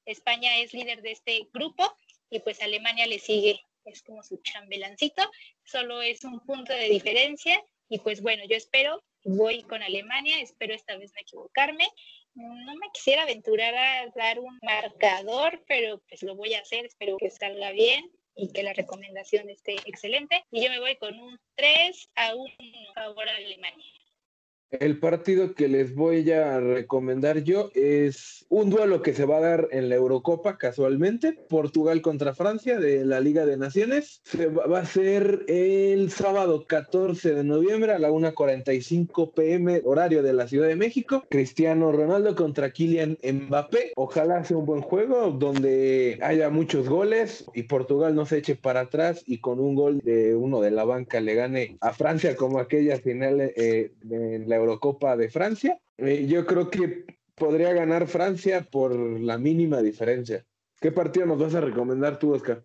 España 0.05 0.57
es 0.57 0.73
líder 0.73 1.01
de 1.01 1.11
este 1.11 1.47
grupo 1.53 1.95
y 2.29 2.39
pues 2.39 2.61
Alemania 2.61 3.07
le 3.07 3.19
sigue, 3.19 3.61
es 3.85 4.03
como 4.03 4.23
su 4.23 4.37
chambelancito, 4.37 5.29
solo 5.63 6.01
es 6.01 6.23
un 6.23 6.39
punto 6.41 6.73
de 6.73 6.89
diferencia 6.89 7.63
y 7.87 7.99
pues 7.99 8.21
bueno, 8.21 8.43
yo 8.47 8.55
espero, 8.55 9.03
voy 9.23 9.63
con 9.63 9.81
Alemania, 9.81 10.39
espero 10.41 10.73
esta 10.73 10.97
vez 10.97 11.11
no 11.13 11.21
equivocarme. 11.21 11.87
No 12.35 12.75
me 12.75 12.91
quisiera 12.93 13.23
aventurar 13.23 13.75
a 13.75 14.07
dar 14.15 14.39
un 14.39 14.59
marcador, 14.61 15.63
pero 15.67 15.99
pues 16.07 16.21
lo 16.23 16.35
voy 16.35 16.53
a 16.53 16.61
hacer, 16.61 16.85
espero 16.85 17.17
que 17.17 17.31
salga 17.31 17.71
bien 17.71 18.09
y 18.35 18.53
que 18.53 18.63
la 18.63 18.73
recomendación 18.73 19.49
esté 19.49 19.75
excelente. 19.85 20.45
Y 20.51 20.63
yo 20.63 20.69
me 20.69 20.79
voy 20.79 20.95
con 20.97 21.19
un 21.19 21.39
3 21.55 22.09
a 22.15 22.35
1 22.35 22.53
favor 22.93 23.27
a 23.27 23.35
Alemania. 23.35 23.98
El 24.71 24.99
partido 24.99 25.55
que 25.55 25.67
les 25.67 25.95
voy 25.95 26.29
a 26.31 26.59
recomendar 26.59 27.43
yo 27.43 27.71
es 27.73 28.45
un 28.49 28.69
duelo 28.69 29.01
que 29.01 29.15
se 29.15 29.25
va 29.25 29.37
a 29.37 29.41
dar 29.41 29.67
en 29.71 29.89
la 29.89 29.95
Eurocopa 29.95 30.59
casualmente, 30.59 31.33
Portugal 31.49 32.03
contra 32.03 32.35
Francia 32.35 32.79
de 32.79 33.03
la 33.03 33.19
Liga 33.19 33.47
de 33.47 33.57
Naciones. 33.57 34.21
Se 34.25 34.45
va, 34.45 34.79
a 34.79 34.85
ser 34.85 35.43
el 35.47 36.11
sábado 36.11 36.67
14 36.67 37.33
de 37.33 37.43
noviembre 37.43 37.93
a 37.93 37.99
la 37.99 38.11
1.45 38.11 39.33
pm 39.33 39.81
horario 39.85 40.21
de 40.21 40.33
la 40.33 40.47
Ciudad 40.47 40.67
de 40.67 40.75
México. 40.75 41.23
Cristiano 41.29 41.91
Ronaldo 41.91 42.35
contra 42.35 42.69
Kylian 42.69 43.17
Mbappé. 43.23 43.93
Ojalá 43.95 44.43
sea 44.43 44.57
un 44.57 44.67
buen 44.67 44.81
juego 44.81 45.31
donde 45.31 46.19
haya 46.21 46.51
muchos 46.51 46.87
goles 46.87 47.45
y 47.55 47.63
Portugal 47.63 48.13
no 48.13 48.27
se 48.27 48.37
eche 48.37 48.55
para 48.55 48.81
atrás 48.81 49.23
y 49.25 49.39
con 49.39 49.59
un 49.59 49.73
gol 49.73 49.99
de 50.03 50.35
uno 50.35 50.61
de 50.61 50.69
la 50.69 50.83
banca 50.83 51.19
le 51.21 51.33
gane 51.33 51.77
a 51.81 51.91
Francia 51.91 52.35
como 52.35 52.59
aquella 52.59 52.97
final 52.99 53.41
eh, 53.41 53.91
de 54.03 54.39
la 54.45 54.58
Eurocopa 54.59 55.17
de 55.17 55.29
Francia. 55.29 55.79
Eh, 55.97 56.27
yo 56.27 56.45
creo 56.45 56.69
que 56.69 57.05
podría 57.35 57.73
ganar 57.73 58.07
Francia 58.07 58.61
por 58.69 58.95
la 58.95 59.37
mínima 59.37 59.81
diferencia. 59.81 60.45
¿Qué 60.79 60.91
partido 60.91 61.25
nos 61.25 61.39
vas 61.39 61.55
a 61.55 61.61
recomendar 61.61 62.19
tú, 62.19 62.33
Oscar? 62.33 62.63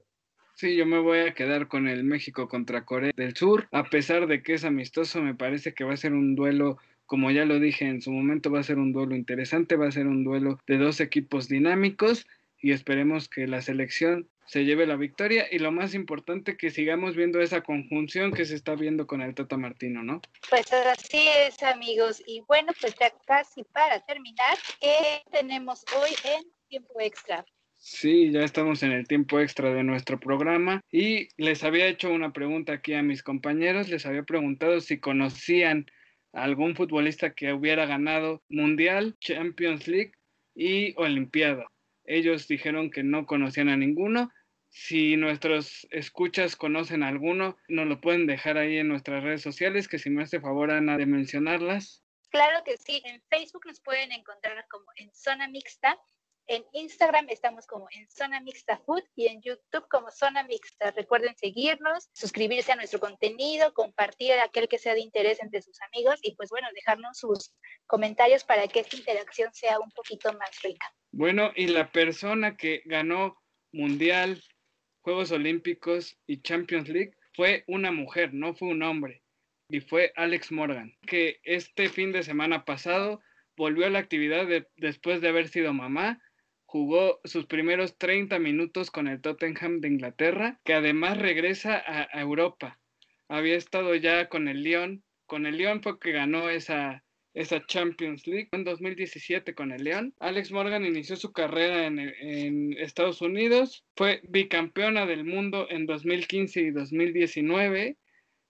Sí, 0.55 0.77
yo 0.77 0.87
me 0.87 1.01
voy 1.01 1.19
a 1.19 1.35
quedar 1.35 1.67
con 1.67 1.89
el 1.89 2.05
México 2.05 2.49
contra 2.49 2.85
Corea 2.85 3.13
del 3.17 3.35
Sur. 3.35 3.67
A 3.73 3.85
pesar 3.85 4.29
de 4.29 4.43
que 4.43 4.55
es 4.55 4.65
amistoso, 4.65 5.21
me 5.21 5.35
parece 5.35 5.75
que 5.75 5.83
va 5.83 5.95
a 5.95 5.97
ser 5.97 6.13
un 6.13 6.37
duelo, 6.37 6.79
como 7.07 7.33
ya 7.33 7.45
lo 7.45 7.59
dije 7.59 7.87
en 7.87 8.01
su 8.01 8.13
momento, 8.13 8.53
va 8.53 8.61
a 8.61 8.65
ser 8.65 8.79
un 8.79 8.93
duelo 8.93 9.17
interesante, 9.17 9.75
va 9.75 9.89
a 9.89 9.93
ser 9.93 10.07
un 10.07 10.23
duelo 10.23 10.61
de 10.69 10.79
dos 10.79 11.01
equipos 11.01 11.49
dinámicos 11.49 12.27
y 12.61 12.73
esperemos 12.73 13.29
que 13.29 13.47
la 13.47 13.63
selección 13.63 14.29
se 14.47 14.65
lleve 14.65 14.87
la 14.87 14.97
victoria 14.97 15.47
y 15.51 15.59
lo 15.59 15.73
más 15.73 15.95
importante 15.95 16.57
que 16.57 16.71
sigamos 16.71 17.17
viendo 17.17 17.41
esa 17.41 17.63
conjunción 17.63 18.33
que 18.33 18.45
se 18.45 18.55
está 18.55 18.75
viendo 18.75 19.07
con 19.07 19.23
el 19.23 19.35
Tata 19.35 19.57
Martino, 19.57 20.03
¿no? 20.03 20.21
Pues 20.51 20.73
así 20.73 21.27
es, 21.29 21.63
amigos. 21.63 22.23
Y 22.27 22.43
bueno, 22.47 22.73
pues 22.81 22.95
ya 23.01 23.11
casi 23.27 23.65
para 23.65 24.01
terminar, 24.01 24.59
¿qué 24.81 25.23
tenemos 25.33 25.85
hoy 25.97 26.11
en 26.25 26.45
tiempo 26.69 27.01
extra? 27.01 27.45
Sí, 27.77 28.31
ya 28.31 28.41
estamos 28.41 28.83
en 28.83 28.93
el 28.93 29.07
tiempo 29.07 29.41
extra 29.41 29.73
de 29.75 29.83
nuestro 29.83 30.19
programa 30.19 30.81
y 30.91 31.29
les 31.37 31.65
había 31.65 31.87
hecho 31.87 32.11
una 32.11 32.33
pregunta 32.33 32.73
aquí 32.73 32.95
a 32.95 33.03
mis 33.03 33.23
compañeros, 33.23 33.91
les 33.91 34.07
había 34.07 34.23
preguntado 34.23 34.81
si 34.81 35.01
conocían 35.01 35.87
a 36.33 36.45
algún 36.45 36.77
futbolista 36.77 37.35
que 37.35 37.53
hubiera 37.53 37.85
ganado 37.85 38.43
Mundial, 38.49 39.17
Champions 39.21 39.87
League 39.87 40.13
y 40.55 40.95
Olimpiada. 40.97 41.67
Ellos 42.05 42.49
dijeron 42.49 42.91
que 42.91 43.03
no 43.03 43.27
conocían 43.27 43.69
a 43.69 43.77
ninguno. 43.77 44.31
Si 44.69 45.17
nuestros 45.17 45.87
escuchas 45.91 46.57
conocen 46.57 47.03
a 47.03 47.09
alguno, 47.09 47.57
nos 47.69 47.87
lo 47.87 48.01
pueden 48.01 48.27
dejar 48.27 48.59
ahí 48.59 48.79
en 48.79 48.89
nuestras 48.89 49.23
redes 49.23 49.41
sociales, 49.41 49.87
que 49.89 49.99
si 49.99 50.11
me 50.11 50.25
hace 50.25 50.41
favor, 50.41 50.71
Ana, 50.73 50.97
de 50.99 51.07
mencionarlas. 51.07 52.05
Claro 52.31 52.65
que 52.65 52.77
sí, 52.77 53.01
en 53.05 53.23
Facebook 53.31 53.65
nos 53.65 53.81
pueden 53.81 54.11
encontrar 54.11 54.67
como 54.69 54.87
en 54.97 55.15
Zona 55.15 55.47
Mixta 55.47 55.97
En 56.47 56.65
Instagram 56.73 57.27
estamos 57.29 57.67
como 57.69 57.87
en 57.93 58.11
Zona 58.11 58.41
Mixta 58.41 58.77
Food 58.79 59.05
y 59.15 59.29
en 59.29 59.41
YouTube 59.41 59.87
como 59.89 60.11
Zona 60.11 60.43
Mixta. 60.43 60.91
Recuerden 60.91 61.37
seguirnos, 61.37 62.09
suscribirse 62.13 62.73
a 62.73 62.77
nuestro 62.77 62.99
contenido, 62.99 63.73
compartir 63.73 64.33
aquel 64.33 64.69
que 64.69 64.79
sea 64.79 64.95
de 64.95 65.01
interés 65.01 65.41
entre 65.41 65.63
sus 65.63 65.81
amigos 65.83 66.19
y 66.23 66.35
pues 66.35 66.51
bueno, 66.51 66.67
dejarnos 66.75 67.17
sus 67.17 67.55
comentarios 67.87 68.43
para 68.43 68.67
que 68.67 68.81
esta 68.81 68.97
interacción 68.97 69.55
sea 69.55 69.79
un 69.79 69.93
poquito 69.93 70.33
más 70.33 70.61
rica. 70.63 70.93
Bueno, 71.17 71.53
y 71.55 71.69
la 71.69 71.93
persona 71.93 72.57
que 72.57 72.83
ganó 72.87 73.41
Mundial, 73.71 74.43
Juegos 75.01 75.31
Olímpicos 75.31 76.19
y 76.27 76.43
Champions 76.43 76.89
League 76.89 77.13
fue 77.35 77.63
una 77.69 77.93
mujer, 77.93 78.35
no 78.35 78.53
fue 78.55 78.67
un 78.67 78.83
hombre, 78.83 79.23
y 79.69 79.79
fue 79.79 80.13
Alex 80.17 80.51
Morgan, 80.51 80.93
que 81.07 81.39
este 81.45 81.89
fin 81.89 82.11
de 82.11 82.25
semana 82.25 82.65
pasado 82.65 83.21
volvió 83.57 83.87
a 83.87 83.91
la 83.91 84.01
actividad 84.01 84.49
después 84.77 85.21
de 85.21 85.29
haber 85.29 85.47
sido 85.47 85.73
mamá 85.73 86.21
jugó 86.65 87.21
sus 87.23 87.47
primeros 87.47 87.97
30 87.97 88.41
minutos 88.41 88.91
con 88.91 89.07
el 89.07 89.21
Tottenham 89.21 89.81
de 89.81 89.87
Inglaterra, 89.87 90.61
que 90.65 90.75
además 90.75 91.17
regresa 91.19 91.81
a, 91.87 92.21
Europa. 92.21 92.81
Había 93.29 93.55
estado 93.55 93.95
ya 93.95 94.29
con 94.29 94.49
el 94.49 94.65
Lyon, 94.65 95.05
con 95.27 95.47
el 95.47 95.59
Lyon 95.59 95.81
fue 95.81 96.01
que 96.01 96.11
ganó 96.11 96.51
esa, 96.51 97.05
esa 97.35 97.67
Champions 97.67 98.27
League 98.27 98.49
en 98.53 98.65
2017 98.65 99.55
con 99.55 99.73
el 99.73 99.83
Lyon. 99.83 100.15
Alex 100.21 100.53
Morgan 100.53 100.85
inició 100.85 101.17
su 101.17 101.33
carrera 101.33 101.87
en, 101.87 102.73
Estados 102.79 103.21
Unidos, 103.21 103.85
fue 103.97 104.21
bicampeona 104.29 105.05
del 105.05 105.25
mundo 105.25 105.67
en 105.69 105.87
2015 105.87 106.61
y 106.61 106.71
2019, 106.71 107.97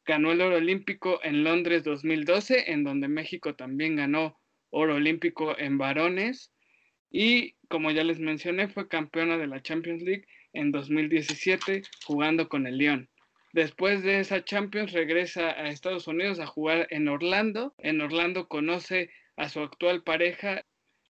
ganó 0.05 0.33
el 0.33 0.43
oro 0.43 0.57
olímpico 0.57 1.19
en 1.23 1.45
Londres 1.45 1.83
2012, 1.85 2.71
en 2.73 2.85
donde 2.85 3.09
México 3.09 3.55
también 3.55 3.97
ganó 3.97 4.39
oro 4.71 4.97
olímpico 4.97 5.59
en 5.59 5.79
varones. 5.79 6.53
Y 7.11 7.55
como 7.69 7.91
ya 7.91 8.05
les 8.05 8.21
mencioné, 8.21 8.69
fue 8.69 8.89
campeona 8.89 9.39
de 9.39 9.47
la 9.47 9.63
Champions 9.63 10.03
League 10.03 10.27
en 10.53 10.73
2017 10.73 11.83
jugando 12.05 12.49
con 12.49 12.67
el 12.67 12.77
Lyon. 12.77 13.09
Después 13.55 14.03
de 14.03 14.19
esa 14.19 14.45
Champions 14.45 14.91
regresa 14.91 15.51
a 15.51 15.69
Estados 15.69 16.09
Unidos 16.09 16.41
a 16.41 16.47
jugar 16.47 16.89
en 16.91 17.07
Orlando. 17.07 17.73
En 17.79 18.01
Orlando 18.01 18.49
conoce 18.49 19.11
a 19.37 19.49
su 19.49 19.61
actual 19.61 20.03
pareja 20.03 20.67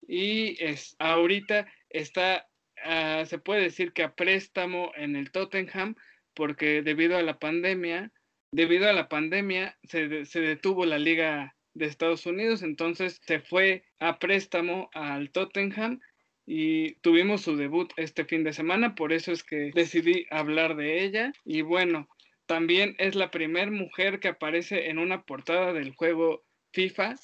y 0.06 0.62
es, 0.62 0.98
ahorita 1.00 1.66
está, 1.90 2.46
ah, 2.84 3.24
se 3.26 3.40
puede 3.40 3.62
decir 3.62 3.94
que 3.94 4.04
a 4.04 4.16
préstamo 4.16 4.92
en 4.98 5.16
el 5.16 5.32
Tottenham 5.32 5.96
porque 6.34 6.82
debido 6.82 7.16
a 7.16 7.22
la 7.22 7.40
pandemia, 7.40 8.12
debido 8.52 8.90
a 8.90 8.94
la 8.94 9.08
pandemia 9.08 9.78
se, 9.84 10.26
se 10.26 10.42
detuvo 10.42 10.86
la 10.86 11.00
liga 11.00 11.56
de 11.74 11.86
Estados 11.86 12.26
Unidos, 12.26 12.64
entonces 12.64 13.22
se 13.26 13.40
fue 13.40 13.86
a 14.00 14.20
préstamo 14.20 14.90
al 14.94 15.32
Tottenham 15.32 16.02
y 16.46 16.96
tuvimos 16.96 17.44
su 17.44 17.56
debut 17.56 17.94
este 17.96 18.26
fin 18.26 18.44
de 18.44 18.52
semana, 18.52 18.94
por 18.94 19.14
eso 19.14 19.32
es 19.32 19.42
que 19.44 19.72
decidí 19.74 20.28
hablar 20.30 20.76
de 20.76 21.04
ella. 21.04 21.32
Y 21.44 21.62
bueno, 21.62 22.08
también 22.46 22.96
es 23.00 23.16
la 23.16 23.32
primera 23.32 23.72
mujer 23.72 24.20
que 24.20 24.28
aparece 24.28 24.90
en 24.90 25.00
una 25.00 25.24
portada 25.24 25.74
del 25.74 25.94
juego 25.96 26.46
FIFA. 26.74 27.16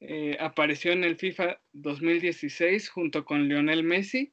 Eh, 0.00 0.36
apareció 0.40 0.92
en 0.92 1.04
el 1.04 1.16
FIFA 1.16 1.60
2016 1.72 2.88
junto 2.88 3.24
con 3.24 3.48
Lionel 3.48 3.84
Messi. 3.84 4.32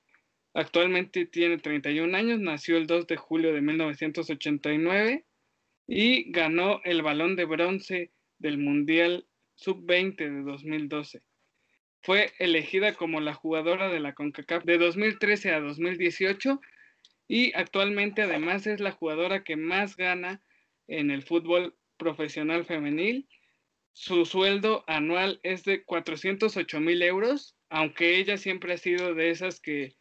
Actualmente 0.54 1.26
tiene 1.26 1.58
31 1.58 2.16
años, 2.16 2.40
nació 2.40 2.78
el 2.78 2.88
2 2.88 3.08
de 3.08 3.18
julio 3.18 3.54
de 3.54 3.62
1989 3.62 5.26
y 5.88 6.32
ganó 6.32 6.82
el 6.84 7.02
balón 7.02 7.36
de 7.36 7.46
bronce 7.46 8.12
del 8.40 8.58
Mundial 8.58 9.28
Sub-20 9.56 10.18
de 10.18 10.42
2012. 10.44 11.22
Fue 12.02 12.32
elegida 12.40 12.94
como 12.94 13.20
la 13.20 13.34
jugadora 13.34 13.90
de 13.90 14.00
la 14.00 14.14
CONCACAF 14.14 14.64
de 14.64 14.78
2013 14.78 15.52
a 15.52 15.60
2018 15.60 16.62
y 17.28 17.54
actualmente 17.56 18.22
además 18.22 18.68
es 18.68 18.80
la 18.80 18.92
jugadora 18.92 19.44
que 19.44 19.56
más 19.56 19.96
gana 19.96 20.42
en 20.88 21.12
el 21.12 21.24
fútbol 21.24 21.76
profesional 21.98 22.66
femenil. 22.66 23.28
Su 23.94 24.26
sueldo 24.26 24.84
anual 24.88 25.40
es 25.44 25.64
de 25.64 25.84
408 25.84 26.80
mil 26.80 27.02
euros, 27.02 27.56
aunque 27.70 28.18
ella 28.18 28.38
siempre 28.38 28.74
ha 28.74 28.78
sido 28.78 29.16
de 29.16 29.30
esas 29.32 29.60
que 29.60 29.96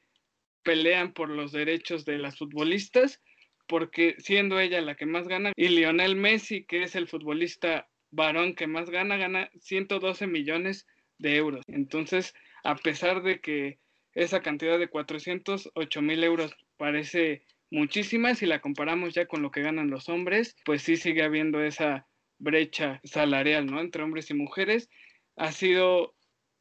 pelean 0.63 1.13
por 1.13 1.29
los 1.29 1.53
derechos 1.53 2.05
de 2.05 2.19
las 2.19 2.37
futbolistas, 2.39 3.23
porque 3.69 4.17
siendo 4.19 4.59
ella 4.59 4.81
la 4.81 4.97
que 4.97 5.07
más 5.07 5.29
gana, 5.29 5.53
y 5.57 5.69
Lionel 5.69 6.17
Messi, 6.17 6.65
que 6.65 6.83
es 6.83 6.95
el 6.97 7.09
futbolista 7.09 7.89
varón 8.11 8.55
que 8.55 8.67
más 8.67 8.91
gana, 8.91 9.17
gana 9.17 9.51
112 9.61 10.27
millones 10.27 10.87
de 11.19 11.37
euros. 11.37 11.63
Entonces, 11.67 12.35
a 12.65 12.77
pesar 12.77 13.23
de 13.23 13.41
que 13.41 13.79
esa 14.13 14.43
cantidad 14.43 14.79
de 14.79 14.89
408 14.89 16.03
mil 16.03 16.23
euros 16.25 16.55
parece 16.77 17.45
muchísima, 17.71 18.35
si 18.35 18.47
la 18.47 18.61
comparamos 18.61 19.15
ya 19.15 19.27
con 19.27 19.43
lo 19.43 19.51
que 19.51 19.63
ganan 19.63 19.91
los 19.91 20.09
hombres, 20.09 20.57
pues 20.65 20.83
sí 20.83 20.97
sigue 20.97 21.23
habiendo 21.23 21.63
esa 21.63 22.07
brecha 22.39 23.01
salarial, 23.05 23.67
¿no? 23.67 23.81
Entre 23.81 24.03
hombres 24.03 24.31
y 24.31 24.35
mujeres. 24.35 24.89
Ha 25.37 25.53
sido 25.53 26.15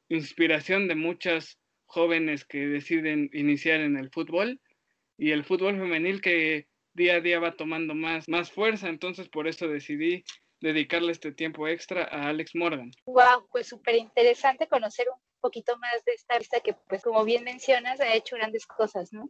inspiración 0.10 0.88
de 0.88 0.96
muchas 0.96 1.60
jóvenes 1.86 2.46
que 2.46 2.68
deciden 2.68 3.30
iniciar 3.34 3.82
en 3.82 3.98
el 3.98 4.10
fútbol 4.10 4.60
y 5.18 5.32
el 5.32 5.44
fútbol 5.44 5.78
femenil 5.78 6.22
que 6.22 6.68
día 6.94 7.16
a 7.16 7.22
día 7.22 7.40
va 7.40 7.56
tomando 7.56 7.94
más, 7.94 8.28
más 8.28 8.52
fuerza, 8.52 8.90
entonces 8.90 9.30
por 9.30 9.48
eso 9.48 9.68
decidí 9.68 10.24
dedicarle 10.62 11.12
este 11.12 11.32
tiempo 11.32 11.68
extra 11.68 12.04
a 12.04 12.30
Alex 12.30 12.56
Morgan. 12.56 12.92
Wow, 13.06 13.48
pues 13.52 13.68
súper 13.68 13.96
interesante 13.96 14.68
conocer 14.68 15.08
un 15.10 15.20
poquito 15.42 15.78
más 15.78 16.04
de 16.06 16.14
esta 16.14 16.38
vista 16.38 16.62
que, 16.62 16.74
pues 16.88 17.04
como 17.04 17.24
bien 17.26 17.44
mencionas, 17.44 18.00
ha 18.00 18.14
hecho 18.14 18.38
grandes 18.38 18.66
cosas, 18.66 19.12
¿no? 19.12 19.30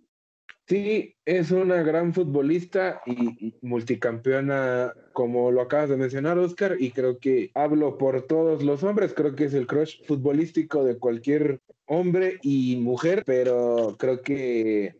Sí, 0.65 1.15
es 1.26 1.52
una 1.52 1.84
gran 1.84 2.13
futbolista 2.13 3.02
y, 3.06 3.54
multicampeona, 3.62 4.93
como 5.12 5.52
lo 5.52 5.62
acabas 5.62 5.89
de 5.89 5.97
mencionar, 5.97 6.38
Oscar, 6.38 6.78
y 6.80 6.91
creo 6.91 7.19
que 7.19 7.52
hablo 7.54 7.97
por 7.97 8.28
todos 8.28 8.63
los 8.63 8.82
hombres, 8.84 9.13
creo 9.13 9.36
que 9.36 9.45
es 9.45 9.54
el 9.54 9.67
crush 9.67 10.06
futbolístico 10.06 10.86
de 10.86 10.97
cualquier 10.97 11.60
hombre 11.86 12.39
y 12.41 12.78
mujer, 12.78 13.23
pero 13.26 13.97
creo 13.99 14.21
que 14.21 14.95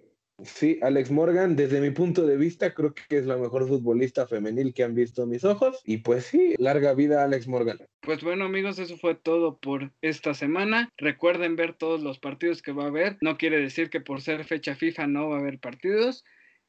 Sí, 0.46 0.80
Alex 0.82 1.12
Morgan, 1.12 1.56
desde 1.56 1.82
mi 1.82 1.92
punto 1.92 2.26
de 2.26 2.38
vista, 2.38 2.74
creo 2.74 2.94
que 2.94 3.18
es 3.18 3.26
la 3.26 3.38
mejor 3.38 3.68
futbolista 3.68 4.28
femenil 4.28 4.74
que 4.74 4.84
han 4.84 4.96
visto 4.96 5.26
mis 5.26 5.44
ojos. 5.44 5.82
Y 5.86 5.98
pues 5.98 6.26
sí, 6.26 6.56
larga 6.58 6.94
vida 6.94 7.24
Alex 7.24 7.48
Morgan. 7.48 7.80
Pues 8.02 8.22
bueno 8.24 8.46
amigos, 8.46 8.80
eso 8.80 8.98
fue 8.98 9.16
todo 9.16 9.58
por 9.58 9.92
esta 10.02 10.34
semana. 10.34 10.90
Recuerden 10.98 11.56
ver 11.56 11.74
todos 11.74 12.02
los 12.02 12.20
partidos 12.20 12.62
que 12.62 12.72
va 12.72 12.86
a 12.86 12.88
haber. 12.88 13.18
No 13.22 13.38
quiere 13.38 13.60
decir 13.60 13.90
que 13.90 14.02
por 14.02 14.22
ser 14.22 14.44
fecha 14.44 14.76
FIFA 14.76 15.08
no 15.08 15.30
va 15.30 15.38
a 15.38 15.40
haber 15.40 15.60
partidos. 15.60 16.24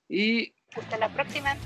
Y 0.09 0.55
hasta 0.77 0.99
la 0.99 1.09
próxima. 1.13 1.57